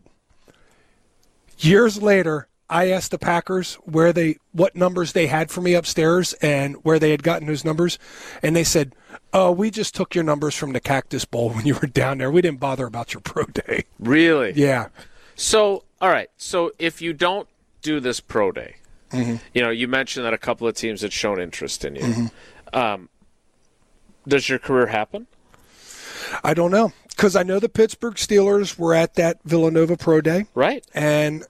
[1.58, 6.32] years later, I asked the Packers where they what numbers they had for me upstairs
[6.34, 7.98] and where they had gotten those numbers,
[8.42, 8.94] and they said,
[9.32, 12.30] "Oh, we just took your numbers from the Cactus Bowl when you were down there.
[12.30, 14.52] We didn't bother about your pro day." really?
[14.56, 14.88] Yeah,
[15.36, 16.28] So, all right.
[16.36, 17.48] So, if you don't
[17.82, 18.76] do this pro day,
[19.12, 19.36] Mm-hmm.
[19.54, 22.02] you know, you mentioned that a couple of teams had shown interest in you.
[22.02, 22.76] Mm-hmm.
[22.76, 23.08] Um,
[24.26, 25.28] does your career happen?
[26.42, 30.46] I don't know because I know the Pittsburgh Steelers were at that Villanova pro day.
[30.56, 30.84] Right.
[30.92, 31.44] And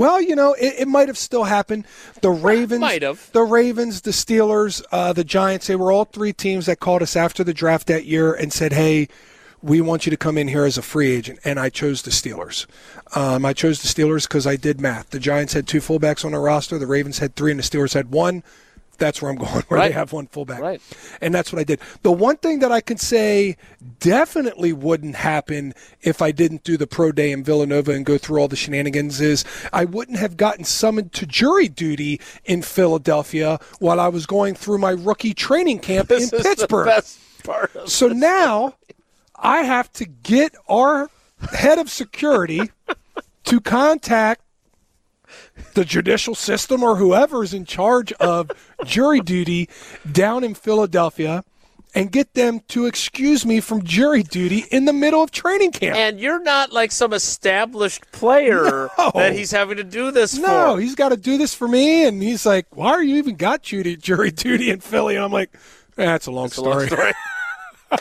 [0.00, 1.86] well, you know, it, it might have still happened.
[2.22, 3.30] The Ravens, might have.
[3.32, 5.66] the Ravens, the Steelers, uh, the Giants.
[5.66, 8.72] They were all three teams that called us after the draft that year and said,
[8.72, 9.08] "Hey,
[9.60, 12.10] we want you to come in here as a free agent." And I chose the
[12.10, 12.64] Steelers.
[13.14, 15.10] Um, I chose the Steelers because I did math.
[15.10, 16.78] The Giants had two fullbacks on their roster.
[16.78, 18.42] The Ravens had three, and the Steelers had one.
[19.00, 19.88] That's where I'm going, where Right.
[19.88, 20.60] they have one fullback.
[20.60, 20.80] Right.
[21.20, 21.80] And that's what I did.
[22.02, 23.56] The one thing that I can say
[23.98, 28.40] definitely wouldn't happen if I didn't do the pro day in Villanova and go through
[28.40, 33.98] all the shenanigans is I wouldn't have gotten summoned to jury duty in Philadelphia while
[33.98, 36.86] I was going through my rookie training camp This in is Pittsburgh.
[36.86, 38.74] the best part of So now
[39.36, 41.10] I have to get our
[41.52, 42.70] head of security
[43.44, 44.42] to contact
[45.74, 48.50] the judicial system or whoever is in charge of
[48.84, 49.68] jury duty
[50.10, 51.44] down in Philadelphia
[51.92, 55.96] and get them to excuse me from jury duty in the middle of training camp.
[55.96, 59.10] And you're not like some established player No.
[59.14, 60.80] that he's having to do this no, for.
[60.80, 62.06] he's got to do this for me.
[62.06, 65.16] And he's like, why are you even got jury, jury duty in Philly?
[65.16, 65.50] And I'm like,
[65.96, 66.86] that's a long It's a long story.
[66.86, 67.12] story.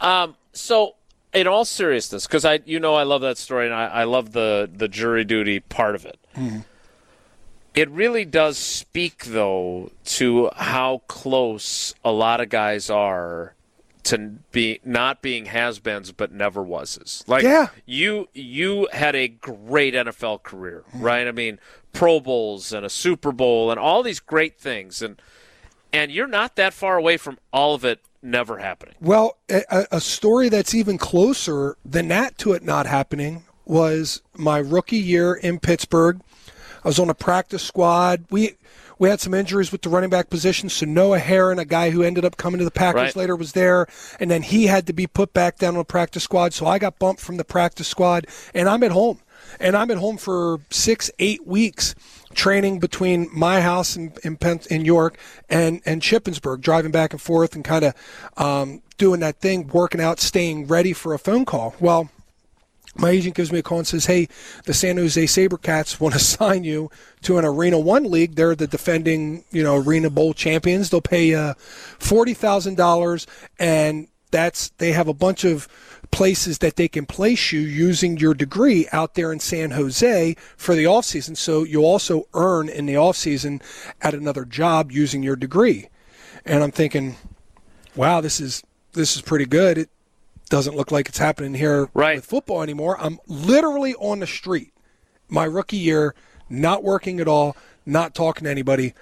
[0.00, 0.94] um, so,
[1.32, 4.32] in all seriousness, because I, you know, I love that story, and I, I love
[4.32, 6.18] the the jury duty part of it.
[7.74, 13.54] It really does speak, though, to how close a lot of guys are
[14.02, 14.18] to
[14.50, 17.22] be not being has-beens, but never wases.
[17.28, 17.68] Like, Yeah.
[17.86, 21.28] you you had a great NFL career, right?
[21.28, 21.60] I mean,
[21.92, 25.20] Pro Bowls and a Super Bowl and all these great things, and
[25.92, 28.94] and you're not that far away from all of it never happening.
[29.00, 34.58] Well, a, a story that's even closer than that to it not happening was my
[34.58, 36.20] rookie year in Pittsburgh.
[36.84, 38.24] I was on a practice squad.
[38.30, 38.56] We
[38.98, 42.02] we had some injuries with the running back position, so Noah Herron, a guy who
[42.02, 43.16] ended up coming to the Packers Right.
[43.16, 43.86] later, was there,
[44.18, 46.52] and then he had to be put back down on the practice squad.
[46.52, 49.20] So I got bumped from the practice squad, and I'm at home,
[49.58, 51.94] and I'm at home for six, eight weeks,
[52.34, 57.20] training between my house in in, Pen- in York and and Shippensburg, driving back and
[57.20, 57.94] forth, and kind of
[58.36, 61.74] um, doing that thing, working out, staying ready for a phone call.
[61.80, 62.10] Well
[62.96, 64.28] my agent gives me a call and says, "Hey,
[64.64, 66.90] the San Jose SaberCats want to sign you
[67.22, 68.34] to an Arena One league.
[68.34, 70.90] They're the defending, you know, Arena Bowl champions.
[70.90, 71.54] They'll pay uh,
[71.98, 73.26] forty thousand dollars,
[73.58, 75.68] and that's they have a bunch of
[76.10, 80.74] places that they can place you using your degree out there in San Jose for
[80.74, 81.36] the off season.
[81.36, 83.62] So you'll also earn in the off season
[84.02, 85.88] at another job using your degree."
[86.44, 87.16] And I'm thinking,
[87.94, 89.90] "Wow, this is this is pretty good." It,
[90.48, 92.16] doesn't look like it's happening here Right.
[92.16, 92.96] with football anymore.
[93.00, 94.72] I'm literally on the street
[95.30, 96.14] my rookie year,
[96.48, 98.94] not working at all, not talking to anybody.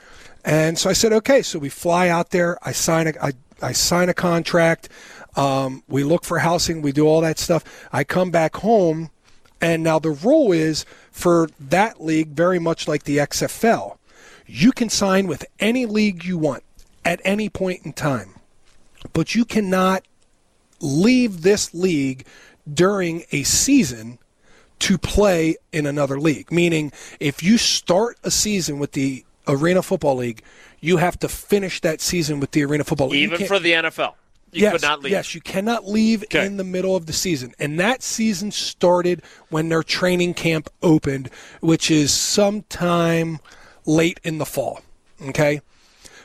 [0.45, 1.43] And so I said, okay.
[1.43, 2.59] So we fly out there.
[2.63, 4.89] I sign a, I, I sign a contract.
[5.37, 6.83] Um, we look for housing.
[6.83, 7.65] We do all that stuff.
[7.93, 9.11] I come back home.
[9.61, 13.99] And now the rule is for that league, very much like the XFL,
[14.47, 16.63] you can sign with any league you want
[17.05, 18.35] at any point in time,
[19.13, 20.07] but you cannot
[20.81, 22.25] leave this league
[22.73, 24.19] during a season
[24.81, 26.53] to play in another league.
[26.53, 30.43] Meaning, if you start a season with the Arena Football League,
[30.81, 33.33] you have to finish that season with the Arena Football League.
[33.33, 34.15] Even for the NFL,
[34.53, 35.13] you yes, could not leave.
[35.13, 36.47] Yes, you cannot leave Okay.
[36.47, 37.53] in the middle of the season.
[37.59, 41.31] And that season started when their training camp opened,
[41.61, 43.41] which is sometime
[43.85, 44.81] late in the fall.
[45.29, 45.61] Okay?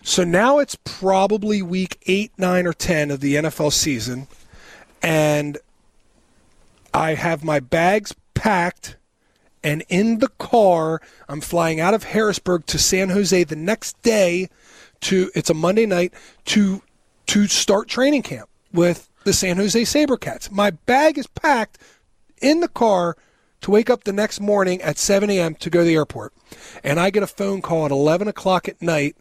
[0.02, 4.28] So now it's probably week 8, 9 or 10 of the NFL season
[5.02, 5.58] and
[6.94, 8.98] I have my bags packed
[9.64, 14.50] and in the car I'm flying out of Harrisburg to San Jose the next day
[15.02, 16.14] to it's a Monday night
[16.46, 16.82] to
[17.28, 20.52] to start training camp with the San Jose Sabercats.
[20.52, 21.78] My bag is packed
[22.42, 23.16] in the car
[23.62, 25.56] to wake up the next morning at 7 a.m.
[25.56, 26.34] to go to the airport.
[26.84, 29.16] And I get a phone call at 11 o'clock at night,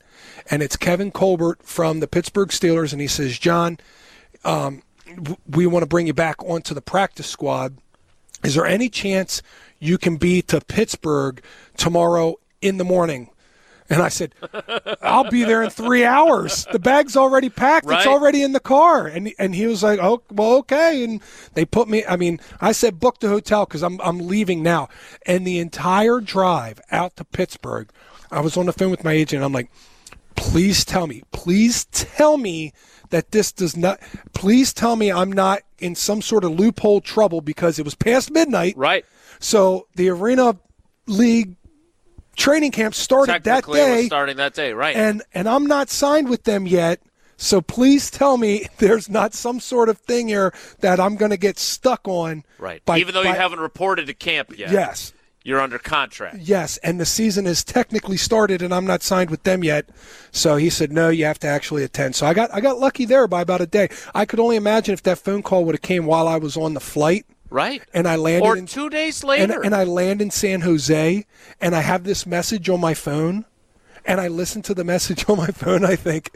[0.50, 3.78] and it's Kevin Colbert from the Pittsburgh Steelers, and he says, John,
[4.44, 4.82] um,
[5.48, 7.78] we want to bring you back onto the practice squad.
[8.42, 9.42] Is there any chance
[9.78, 11.42] you can be to Pittsburgh
[11.76, 13.30] tomorrow in the morning?
[13.90, 14.34] And I said,
[15.02, 16.66] I'll be there in three hours.
[16.72, 17.86] The bag's already packed.
[17.86, 17.98] Right.
[17.98, 19.06] It's already in the car.
[19.06, 21.04] And and he was like, oh, well, okay.
[21.04, 21.20] And
[21.54, 22.04] they put me.
[22.06, 24.88] I mean, I said book the hotel because I'm I'm leaving now.
[25.26, 27.90] And the entire drive out to Pittsburgh,
[28.30, 29.44] I was on the phone with my agent.
[29.44, 29.70] I'm like,
[30.36, 32.72] please tell me, please tell me
[33.10, 34.00] that this does not.
[34.32, 38.30] Please tell me I'm not in some sort of loophole trouble because it was past
[38.30, 38.76] midnight.
[38.76, 39.04] Right.
[39.38, 40.56] So the Arena
[41.06, 41.56] League
[42.36, 44.72] training camp started that day, starting that day.
[44.72, 44.96] Right.
[44.96, 47.00] and and I'm not signed with them yet.
[47.36, 51.36] So please tell me there's not some sort of thing here that I'm going to
[51.36, 52.44] get stuck on.
[52.58, 52.84] right.
[52.84, 54.70] by- Even though by- you haven't reported to camp yet.
[54.70, 55.12] Yes.
[55.44, 56.36] You're under contract.
[56.38, 59.88] Yes, and the season is technically started, and I'm not signed with them yet.
[60.30, 63.06] So he said, "No, you have to actually attend." So I got I got lucky
[63.06, 63.88] there by about a day.
[64.14, 66.74] I could only imagine if that phone call would have came while I was on
[66.74, 67.82] the flight, Right.
[67.92, 69.62] and I landed Or in two days later.
[69.62, 71.26] and I land in San Jose,
[71.60, 73.44] and I have this message on my phone,
[74.04, 75.84] and I listen to the message on my phone.
[75.84, 76.30] I think,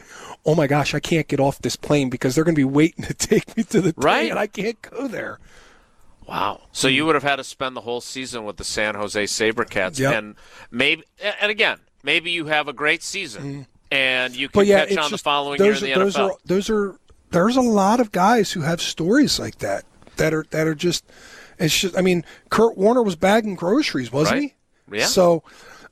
[0.45, 3.03] "Oh my gosh, I can't get off this plane because they're going to be waiting
[3.05, 4.29] to take me to the Right.
[4.29, 5.39] and I can't go there."
[6.27, 6.61] Wow.
[6.71, 9.97] So you would have had to spend the whole season with the San Jose SaberCats.
[9.97, 10.13] Yep.
[10.13, 10.35] And
[10.69, 11.03] maybe
[11.41, 13.61] and again, maybe you have a great season mm-hmm.
[13.91, 16.31] and you can yeah, catch on the just, following year in the those NFL.
[16.31, 16.99] Are, those are
[17.31, 19.85] there's a lot of guys who have stories like that
[20.17, 21.05] that are that are just.
[21.59, 21.97] It's just.
[21.97, 24.53] I mean, Kurt Warner was bagging groceries, wasn't Right.
[24.91, 24.97] he?
[24.99, 25.05] Yeah.
[25.07, 25.43] So,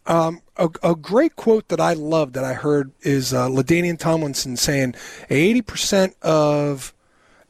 [0.06, 4.58] um, a, a great quote that I love that I heard is uh, LaDainian Tomlinson
[4.58, 4.96] saying,
[5.30, 6.94] "80 percent of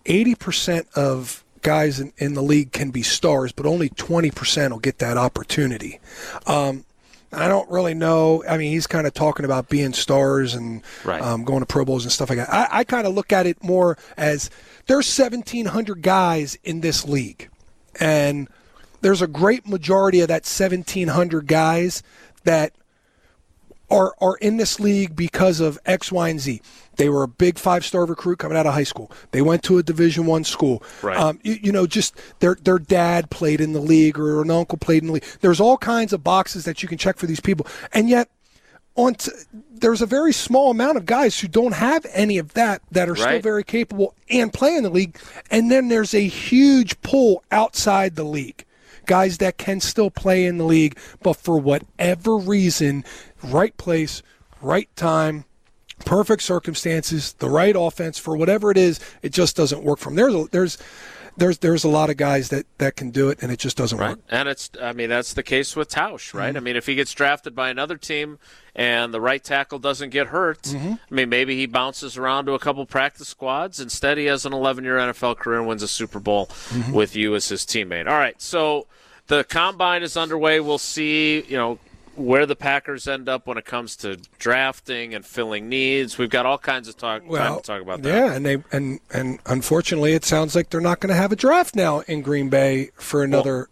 [0.05, 4.71] 80 percent of guys in, in the league can be stars, but only 20 percent
[4.73, 5.99] will get that opportunity."
[6.47, 6.85] Um,
[7.33, 8.45] I don't really know.
[8.47, 11.21] I mean, he's kind of talking about being stars and Right.
[11.21, 12.49] um, going to Pro Bowls and stuff like that.
[12.53, 14.49] I, I kind of look at it more as
[14.87, 17.49] there's 1,700 guys in this league,
[17.99, 18.47] and
[19.01, 22.03] there's a great majority of that 1,700 guys
[22.43, 22.73] that
[23.89, 26.61] are are in this league because of X, Y, and Z.
[26.97, 29.11] They were a big five star recruit coming out of high school.
[29.31, 30.81] They went to a Division One school.
[31.01, 31.17] Right.
[31.17, 34.77] Um, you, you know, just their their dad played in the league or an uncle
[34.77, 35.25] played in the league.
[35.41, 38.29] There's all kinds of boxes that you can check for these people, and yet.
[38.95, 39.31] On t-
[39.71, 43.15] there's a very small amount of guys who don't have any of that that are
[43.15, 45.17] still very capable and play in the league,
[45.51, 48.63] and then there's a huge pull outside the league.
[49.05, 53.03] Guys that can still play in the league, but for whatever reason,
[53.43, 54.23] right place,
[54.61, 55.45] right time,
[56.05, 60.33] perfect circumstances, the right offense, for whatever it is, it just doesn't work from there's
[60.33, 60.77] a, there's
[61.37, 63.97] there's there's a lot of guys that that can do it and it just doesn't
[63.97, 64.11] Right.
[64.11, 64.19] work.
[64.29, 66.49] And it's, I mean, that's the case with Tausch, right?
[66.49, 66.57] Mm-hmm.
[66.57, 68.39] I mean, if he gets drafted by another team
[68.75, 70.93] and the right tackle doesn't get hurt, Mm-hmm.
[70.93, 73.79] I mean, maybe he bounces around to a couple practice squads.
[73.79, 76.93] Instead, he has an 11 year NFL career and wins a Super Bowl Mm-hmm.
[76.93, 78.07] with you as his teammate.
[78.07, 78.41] All right.
[78.41, 78.87] So
[79.27, 80.59] the combine is underway.
[80.59, 81.79] We'll see, you know,
[82.15, 86.17] where the Packers end up when it comes to drafting and filling needs.
[86.17, 88.09] We've got all kinds of talk, time to talk about that.
[88.09, 91.35] Yeah, and they and and unfortunately, it sounds like they're not going to have a
[91.35, 93.69] draft now in Green Bay for another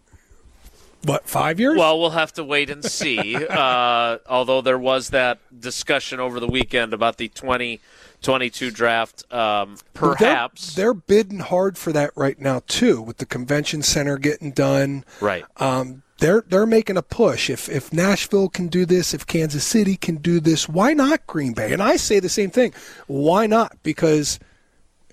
[1.04, 1.76] what five years?
[1.78, 3.36] Well, we'll have to wait and see.
[3.50, 10.00] uh, although there was that discussion over the weekend about the 2022 draft, um, But
[10.00, 10.74] they're- perhaps.
[10.74, 15.04] they're, bidding hard for that right now too, with the convention center getting done.
[15.20, 15.44] right.
[15.58, 17.50] Um, they're they're making a push.
[17.50, 21.52] If if Nashville can do this, if Kansas City can do this, why not Green
[21.52, 21.72] Bay?
[21.72, 22.72] And I say the same thing.
[23.06, 23.76] Why not?
[23.82, 24.38] Because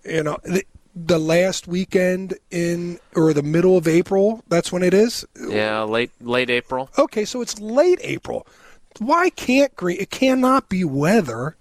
[0.05, 0.63] you know the,
[0.95, 5.25] the last weekend in or the middle of April, that's when it is.
[5.39, 6.89] Yeah, late late April.
[6.97, 8.45] Okay, so it's late April.
[8.99, 9.99] Why can't Green?
[9.99, 11.55] It cannot be weather.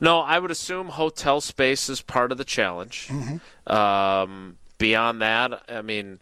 [0.00, 3.08] No, I would assume hotel space is part of the challenge.
[3.08, 3.72] Mm-hmm.
[3.72, 6.18] Um, beyond that, I mean,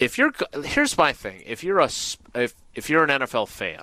[0.00, 0.32] if you're
[0.64, 1.90] here's my thing: if you're a
[2.34, 3.82] if if you're an NFL fan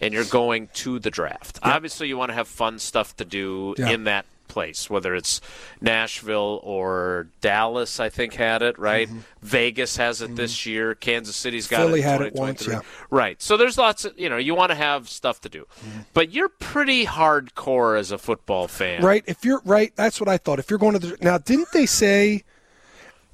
[0.00, 3.74] and you're going to the draft, obviously you want to have fun stuff to do
[3.78, 3.90] Yeah.
[3.90, 5.40] in that place, whether it's
[5.80, 7.98] Nashville or Dallas.
[7.98, 9.08] I think had it right.
[9.42, 10.94] Vegas has it this year.
[10.94, 11.86] Kansas City's got Mm-hmm.
[11.88, 12.04] Philly it.
[12.04, 12.80] had it once, yeah.
[13.10, 13.40] Right.
[13.42, 16.00] So there's lots of you know you want to have stuff to do, Mm-hmm.
[16.12, 19.24] but you're pretty hardcore as a football fan, Right?
[19.26, 20.58] If you're right, that's what I thought.
[20.58, 22.44] If you're going to the now, didn't they say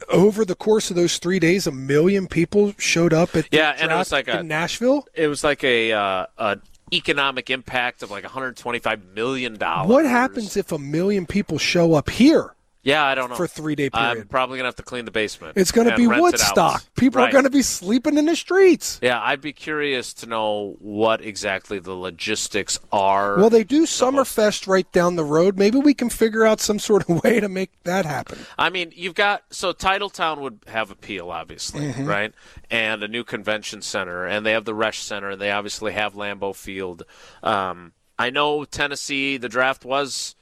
[0.09, 3.77] over the course of those three days, a million people showed up at the Yeah,
[3.79, 5.07] and it was like a- Nashville?
[5.15, 9.89] It was like a uh, an economic impact of like 125 million dollars.
[9.89, 13.37] What happens if a million people show up here Yeah, I don't know.
[13.37, 14.19] for a three day period.
[14.21, 15.59] I'm probably gonna have to clean the basement.
[15.59, 16.33] It's going to be rent it out.
[16.33, 16.95] Woodstock.
[16.97, 17.29] People Right.
[17.29, 18.99] are going to be sleeping in the streets.
[19.03, 23.37] Yeah, I'd be curious to know what exactly the logistics are.
[23.37, 25.59] Well, they do Summerfest right down the road.
[25.59, 28.39] Maybe we can figure out some sort of way to make that happen.
[28.59, 32.07] I mean, you've got so Titletown would have appeal, obviously, Mm-hmm.
[32.07, 32.33] right?
[32.71, 36.15] And a new convention center, and they have the Resch Center, and they obviously have
[36.15, 37.03] Lambeau Field.
[37.43, 39.37] Um, I know Tennessee.
[39.37, 40.35] The draft was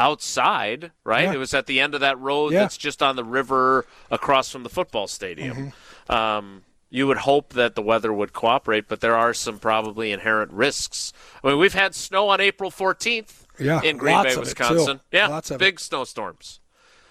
[0.00, 1.24] outside, right?
[1.24, 1.34] Yeah.
[1.34, 2.60] It was at the end of that road Yeah.
[2.60, 5.72] that's just on the river across from the football stadium.
[6.08, 10.50] Um, you would hope that the weather would cooperate, but there are some probably inherent
[10.52, 11.12] risks.
[11.44, 14.38] I mean, we've had snow on April 14th Yeah, in Green Bay, it.
[14.40, 15.00] Wisconsin.
[15.12, 16.58] Yeah, Lots of big snowstorms.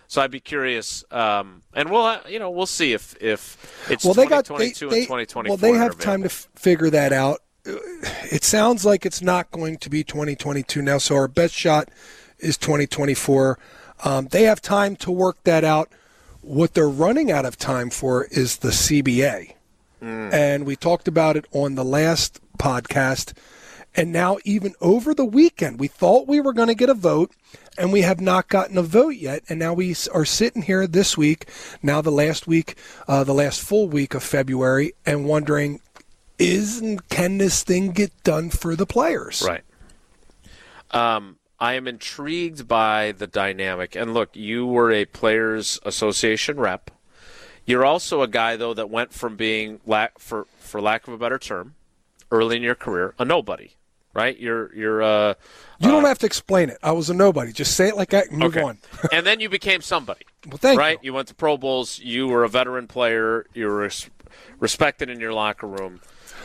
[0.07, 4.03] So I'd be curious, um, and we'll uh, you know we'll see if if it's
[4.03, 5.49] well, they got they, 2022 they and 2024.
[5.49, 7.41] well they have time to f- figure that out.
[7.63, 11.89] It sounds like it's not going to be 2022 now, so our best shot
[12.39, 13.57] is 2024.
[14.03, 15.89] Um, they have time to work that out.
[16.41, 19.53] What they're running out of time for is the CBA,
[20.33, 23.33] and we talked about it on the last podcast.
[23.95, 27.31] And now, even over the weekend, we thought we were going to get a vote,
[27.77, 29.43] and we have not gotten a vote yet.
[29.49, 31.49] And now we are sitting here this week,
[31.81, 32.75] now the last week,
[33.07, 35.81] uh, the last full week of February, and wondering,
[36.37, 39.43] is and can this thing get done for the players?
[39.45, 39.63] Right.
[40.91, 43.95] Um, I am intrigued by the dynamic.
[43.95, 46.91] And look, you were a players' association rep.
[47.65, 51.17] You're also a guy though that went from being lack for for lack of a
[51.17, 51.75] better term,
[52.31, 53.71] early in your career, a nobody.
[54.13, 54.37] right?
[54.39, 55.33] You're you're uh,
[55.79, 56.77] You don't have to explain it.
[56.81, 57.51] I was a nobody.
[57.51, 58.65] Just say it like that and move okay.
[58.65, 58.79] on.
[59.11, 60.25] and then you became somebody.
[60.47, 60.97] Well, thank right?
[61.03, 61.13] you.
[61.13, 61.99] went to Pro Bowls.
[61.99, 63.45] You were a veteran player.
[63.53, 64.09] You were res-
[64.59, 66.01] respected in your locker room.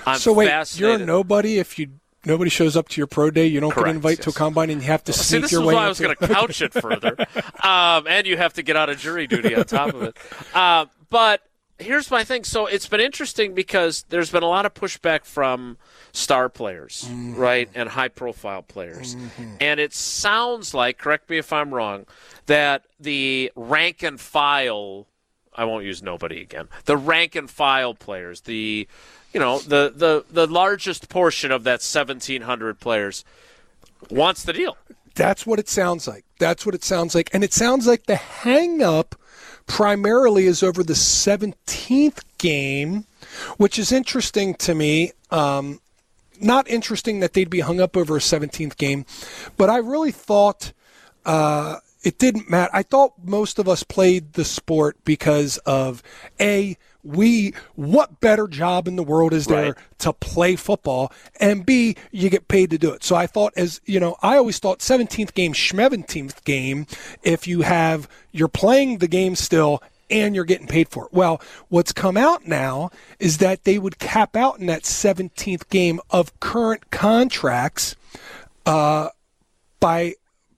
[0.06, 1.88] I'm So wait, you're a nobody if you
[2.26, 3.46] nobody shows up to your pro day.
[3.46, 5.52] You don't Correct, get invited to a combine, and you have to See, sneak this
[5.52, 5.74] your is way.
[5.74, 7.16] why I was going to couch it further,
[7.62, 10.16] um, and you have to get out of jury duty on top of it.
[10.54, 11.42] Uh, but
[11.78, 12.44] here's my thing.
[12.44, 15.76] So it's been interesting because there's been a lot of pushback from
[16.12, 17.34] star players, Mm-hmm.
[17.36, 19.16] right, and high-profile players,
[19.60, 22.06] and it sounds like, correct me if I'm wrong,
[22.46, 25.06] that the rank and file.
[25.56, 26.66] I won't use nobody again.
[26.86, 28.88] The rank and file players, the
[29.34, 33.24] you know the the the largest portion of that 1700 players
[34.08, 34.76] wants the deal.
[35.14, 36.24] That's what it sounds like.
[36.38, 37.30] That's what it sounds like.
[37.32, 39.14] And it sounds like the hang up
[39.66, 43.06] primarily is over the 17th game,
[43.56, 45.12] which is interesting to me.
[45.30, 45.80] Um,
[46.40, 49.06] not interesting that they'd be hung up over a 17th game,
[49.56, 50.72] but I really thought
[51.24, 52.70] uh, it didn't matter.
[52.74, 56.02] I thought most of us played the sport because of
[56.40, 59.98] A, we, what better job in the world is there Right.
[59.98, 61.12] to play football?
[61.38, 63.04] And B, you get paid to do it.
[63.04, 66.86] So I thought, as you know, I always thought 17th game, 17th game,
[67.22, 71.12] if you have, you're playing the game still and you're getting paid for it.
[71.12, 76.00] Well, what's come out now is that they would cap out in that 17th game
[76.10, 77.96] of current contracts
[78.66, 79.08] uh,
[79.80, 80.14] by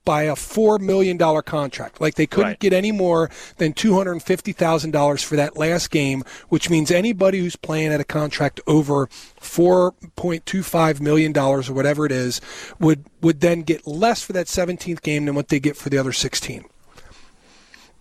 [0.07, 1.99] by a four million dollar contract.
[1.99, 2.59] Like they couldn't Right.
[2.59, 6.69] get any more than two hundred and fifty thousand dollars for that last game, which
[6.69, 11.73] means anybody who's playing at a contract over four point two five million dollars or
[11.73, 12.39] whatever it is
[12.79, 15.97] would would then get less for that seventeenth game than what they get for the
[15.97, 16.63] other sixteen.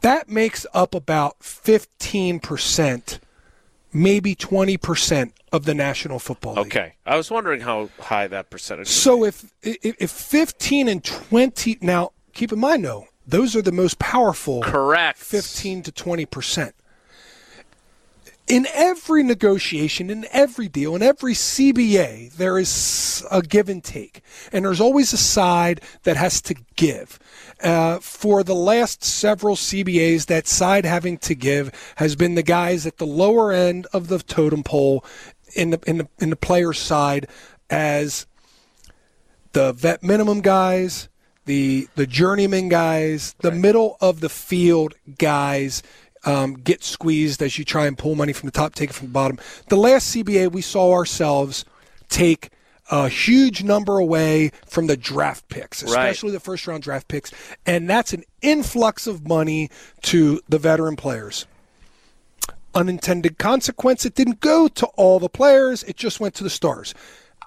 [0.03, 3.19] That makes up about fifteen percent,
[3.97, 6.67] maybe twenty percent of the National Football League.
[6.67, 8.89] Okay, I was wondering how high that percentage.
[8.89, 13.73] So if, if if 15 and 20 now keep in mind though those are the
[13.73, 16.75] most powerful correct 15 to 20 percent.
[18.47, 24.23] In every negotiation, in every deal, in every CBA, there is a give and take,
[24.53, 27.19] and there's always a side that has to give.
[27.61, 32.87] Uh, for the last several CBAs, that side having to give has been the guys
[32.87, 35.05] at the lower end of the totem pole
[35.57, 37.27] in the in the in the player's side
[37.69, 38.27] as
[39.55, 41.09] the vet minimum guys,
[41.47, 45.83] the the journeyman guys, the middle of the field guys
[46.27, 49.07] um, get squeezed as you try and pull money from the top, take it from
[49.09, 49.39] the bottom.
[49.69, 51.65] The last CBA, we saw ourselves
[52.09, 52.51] take
[52.91, 57.33] a huge number away from the draft picks, especially the first round draft picks,
[57.65, 59.71] and that's an influx of money
[60.03, 61.47] to the veteran players
[62.77, 64.05] unintended consequence.
[64.05, 66.95] It didn't go to all the players, it just went to the stars.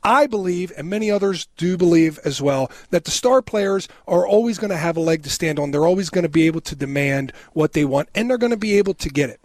[0.03, 4.57] I believe, and many others do believe as well, that the star players are always
[4.57, 5.71] going to have a leg to stand on.
[5.71, 8.57] They're always going to be able to demand what they want, and they're going to
[8.57, 9.39] be able to get it.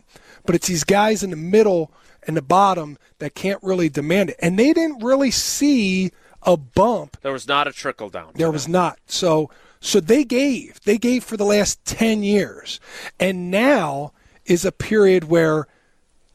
[0.46, 1.90] But it's these guys in the middle
[2.26, 4.36] and the bottom that can't really demand it.
[4.40, 6.10] And they didn't really see
[6.42, 8.30] a bump there was not a trickle down.
[8.34, 8.98] there was not.
[9.06, 9.50] So
[9.80, 10.80] so they gave.
[10.84, 12.80] They gave for the last 10 years.
[13.20, 14.12] And now
[14.46, 15.66] is a period where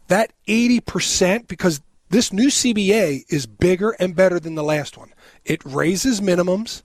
[0.08, 5.14] that 80% because this new CBA is bigger and better than the last one.
[5.46, 6.84] It raises minimums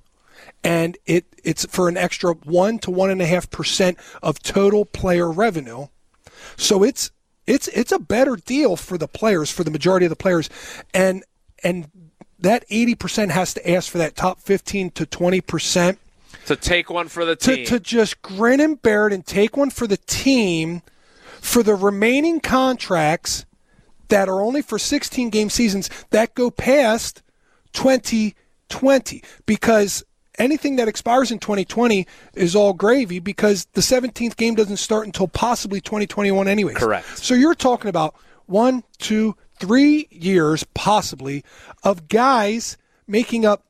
[0.63, 4.85] and it it's for an extra one to one and a half percent of total
[4.85, 5.87] player revenue.
[6.57, 7.11] So it's
[7.47, 10.49] it's it's a better deal for the players, for the majority of the players,
[10.93, 11.25] and
[11.63, 11.91] and
[12.39, 15.99] that eighty percent has to ask for that top fifteen to twenty percent
[16.47, 17.67] to take one for the to team.
[17.67, 20.83] to just grin and bear it and take one for the team
[21.41, 23.45] for the remaining contracts
[24.15, 27.21] that are only for sixteen game seasons that go past
[27.73, 28.37] twenty
[28.69, 30.05] twenty because
[30.39, 35.29] anything that expires in 2020 is all gravy because the 17th game doesn't start until
[35.29, 36.77] possibly 2021 anyways.
[36.77, 37.19] Correct.
[37.19, 41.45] So you're talking about one, two, three years possibly
[41.83, 43.65] of guys making up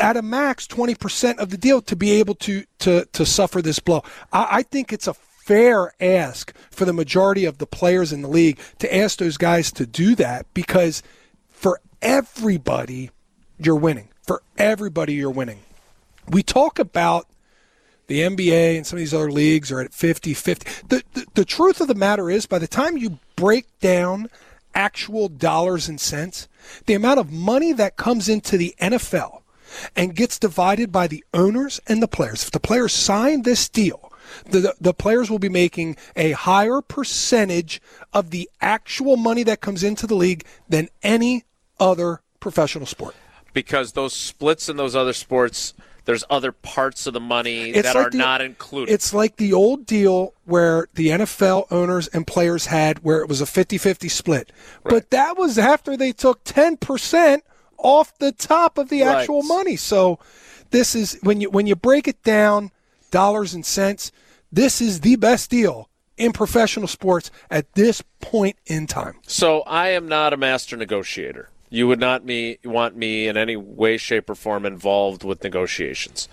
[0.00, 3.78] at a max 20% of the deal to be able to to to suffer this
[3.78, 4.02] blow.
[4.32, 5.14] I, I think it's a
[5.44, 9.72] fair ask for the majority of the players in the league to ask those guys
[9.72, 11.02] to do that because
[11.48, 13.10] for everybody
[13.58, 14.08] you're winning.
[14.26, 15.60] For everybody you're winning.
[16.28, 17.26] We talk about
[18.06, 20.86] the NBA and some of these other leagues are at 50 50.
[20.88, 24.28] The, the, the truth of the matter is, by the time you break down
[24.74, 26.48] actual dollars and cents,
[26.86, 29.42] the amount of money that comes into the NFL
[29.96, 34.11] and gets divided by the owners and the players, if the players sign this deal,
[34.44, 37.80] the, the players will be making a higher percentage
[38.12, 41.44] of the actual money that comes into the league than any
[41.80, 43.14] other professional sport.
[43.52, 45.74] because those splits in those other sports,
[46.06, 48.92] there's other parts of the money It's that like are the- not included.
[48.92, 53.40] It's like the old deal where the NFL owners and players had where it was
[53.40, 54.50] a 50-50 split.
[54.82, 57.42] But that was after they took 10%
[57.78, 59.18] off the top of the Right.
[59.18, 59.76] actual money.
[59.76, 60.18] So
[60.70, 62.70] this is when you when you break it down
[63.10, 64.10] dollars and cents,
[64.52, 69.18] this is the best deal in professional sports at this point in time.
[69.26, 71.48] So I am not a master negotiator.
[71.70, 76.28] You would not me want me in any way, shape, or form involved with negotiations.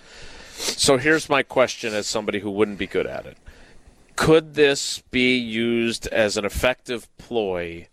[0.52, 3.38] So here's my question as somebody who wouldn't be good at it.
[4.16, 7.88] Could this be used as an effective ploy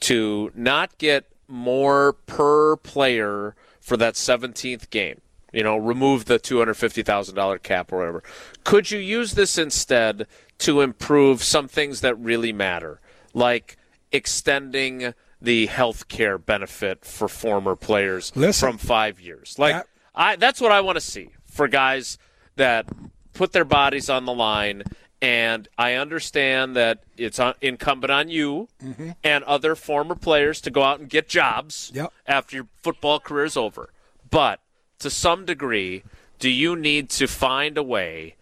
[0.00, 5.22] to not get more per player for that 17th game?
[5.54, 8.22] You know, remove the $250,000 cap or whatever.
[8.64, 10.26] Could you use this instead
[10.58, 13.00] to improve some things that really matter,
[13.32, 13.76] like
[14.12, 18.70] extending the health care benefit for former players Listen.
[18.70, 19.56] from five years?
[19.58, 22.18] Like, That- I, that's what I want to see for guys
[22.56, 22.86] that
[23.32, 24.82] put their bodies on the line.
[25.20, 29.10] And I understand that it's incumbent on you mm-hmm.
[29.22, 32.12] and other former players to go out and get jobs Yep.
[32.26, 33.90] after your football career is over.
[34.30, 34.60] But
[34.98, 36.02] to some degree,
[36.38, 38.36] do you need to find a way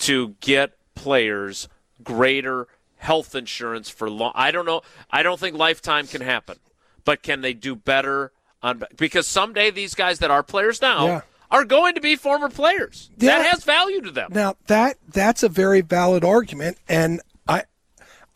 [0.00, 1.68] to get players
[2.02, 4.32] greater health insurance for long?
[4.34, 4.82] I don't know.
[5.10, 6.58] I don't think lifetime can happen,
[7.04, 8.32] but can they do better
[8.62, 8.82] on?
[8.96, 11.20] Because someday these guys that are players now Yeah.
[11.50, 13.10] are going to be former players.
[13.18, 13.38] Yeah.
[13.38, 14.30] That has value to them.
[14.32, 17.64] Now that that's a very valid argument, and I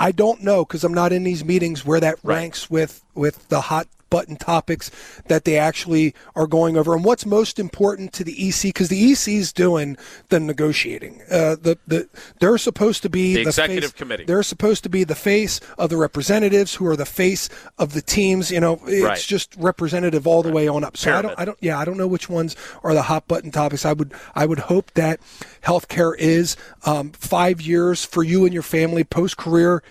[0.00, 2.36] I don't know because I'm not in these meetings where that Right.
[2.36, 4.90] ranks with with the hot button topics
[5.28, 9.10] that they actually are going over and what's most important to the EC because the
[9.12, 9.96] EC is doing
[10.28, 11.22] the negotiating.
[11.30, 12.08] Uh, the the
[12.38, 14.24] they're supposed to be The executive face, committee.
[14.24, 17.48] They're supposed to be the face of the representatives who are the face
[17.78, 18.50] of the teams.
[18.50, 19.18] You know, it's Right.
[19.18, 20.96] just representative all the way on up.
[20.96, 22.54] So I don't I don't yeah I don't know which ones
[22.84, 23.86] are the hot button topics.
[23.86, 25.20] I would I would hope that
[25.64, 29.82] healthcare is um, five years for you and your family post career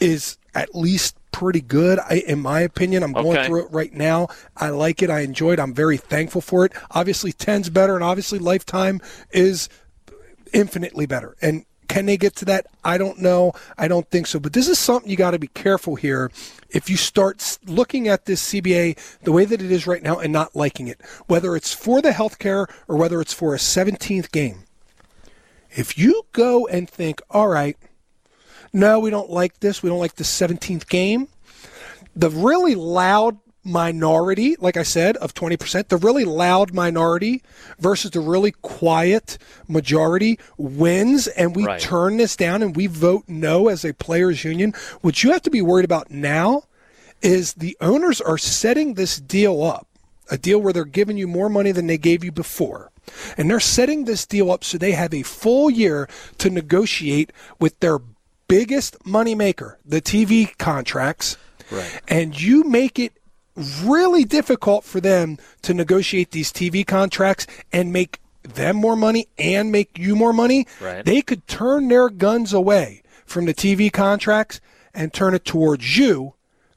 [0.00, 3.02] is at least pretty good I, in my opinion.
[3.02, 3.46] I'm going Okay.
[3.46, 4.28] through it right now.
[4.56, 5.10] I like it.
[5.10, 5.60] I enjoy it.
[5.60, 6.72] I'm very thankful for it.
[6.92, 9.68] Obviously, 10's better, and obviously, lifetime is
[10.54, 11.36] infinitely better.
[11.42, 12.66] And can they get to that?
[12.84, 13.52] I don't know.
[13.76, 14.40] I don't think so.
[14.40, 16.30] But this is something you got to be careful here.
[16.70, 20.32] If you start looking at this CBA the way that it is right now and
[20.32, 24.64] not liking it, whether it's for the healthcare or whether it's for a 17th game,
[25.70, 27.76] if you go and think, all right,
[28.76, 29.82] no, we don't like this.
[29.82, 31.28] We don't like the 17th game.
[32.14, 37.42] The really loud minority, like I said, of 20%, the really loud minority
[37.78, 41.80] versus the really quiet majority wins, and we Right.
[41.80, 44.74] turn this down and we vote no as a players' union.
[45.00, 46.64] What you have to be worried about now
[47.22, 49.88] is the owners are setting this deal up,
[50.30, 52.90] a deal where they're giving you more money than they gave you before.
[53.38, 56.08] And they're setting this deal up so they have a full year
[56.38, 57.98] to negotiate with their
[58.48, 61.36] biggest moneymaker, the TV contracts.
[61.70, 62.00] Right.
[62.08, 63.12] And you make it
[63.82, 69.72] really difficult for them to negotiate these TV contracts and make them more money and
[69.72, 70.66] make you more money.
[70.80, 71.04] Right.
[71.04, 74.60] They could turn their guns away from the TV contracts
[74.94, 76.34] and turn it towards you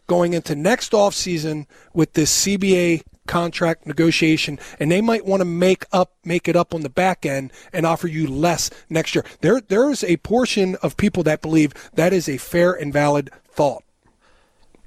[0.07, 5.85] going into next offseason with this CBA contract negotiation and they might want to make
[5.93, 9.23] up make it up on the back end and offer you less next year.
[9.41, 13.29] There there is a portion of people that believe that is a fair and valid
[13.47, 13.83] thought.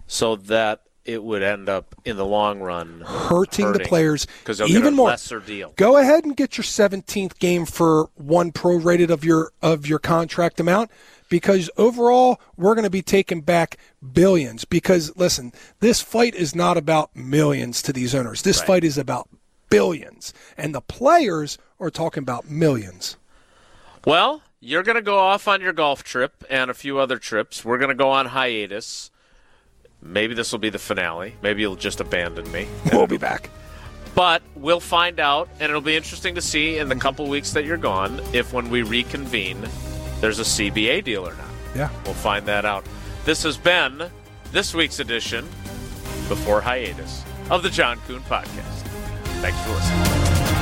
[0.09, 4.95] So that it would end up in the long run hurting, the players because even
[4.95, 5.09] more.
[5.09, 5.73] lesser deal.
[5.77, 10.59] Go ahead and get your 17th game for one prorated of your of your contract
[10.59, 10.91] amount
[11.33, 13.79] because overall we're going to be taking back
[14.13, 18.43] billions because listen, this fight is not about millions to these owners.
[18.43, 18.67] This Right.
[18.67, 19.31] fight is about
[19.71, 23.17] billions and the players are talking about millions.
[24.05, 27.65] Well, you're going to go off on your golf trip and a few other trips.
[27.65, 29.11] We're going to go on hiatus.
[30.03, 31.37] Maybe this will be the finale.
[31.41, 32.69] Maybe you'll just abandon me.
[32.93, 33.49] We'll be back.
[34.15, 37.65] But we'll find out, and it'll be interesting to see in the couple weeks that
[37.65, 39.67] you're gone if when we reconvene,
[40.23, 41.51] there's a CBA deal or not.
[41.75, 41.91] Yeah.
[42.05, 42.85] We'll find that out.
[43.25, 44.09] This has been
[44.53, 45.45] this week's edition,
[46.29, 48.87] before hiatus, of the John Kuhn Podcast.
[49.43, 50.62] Thanks for listening.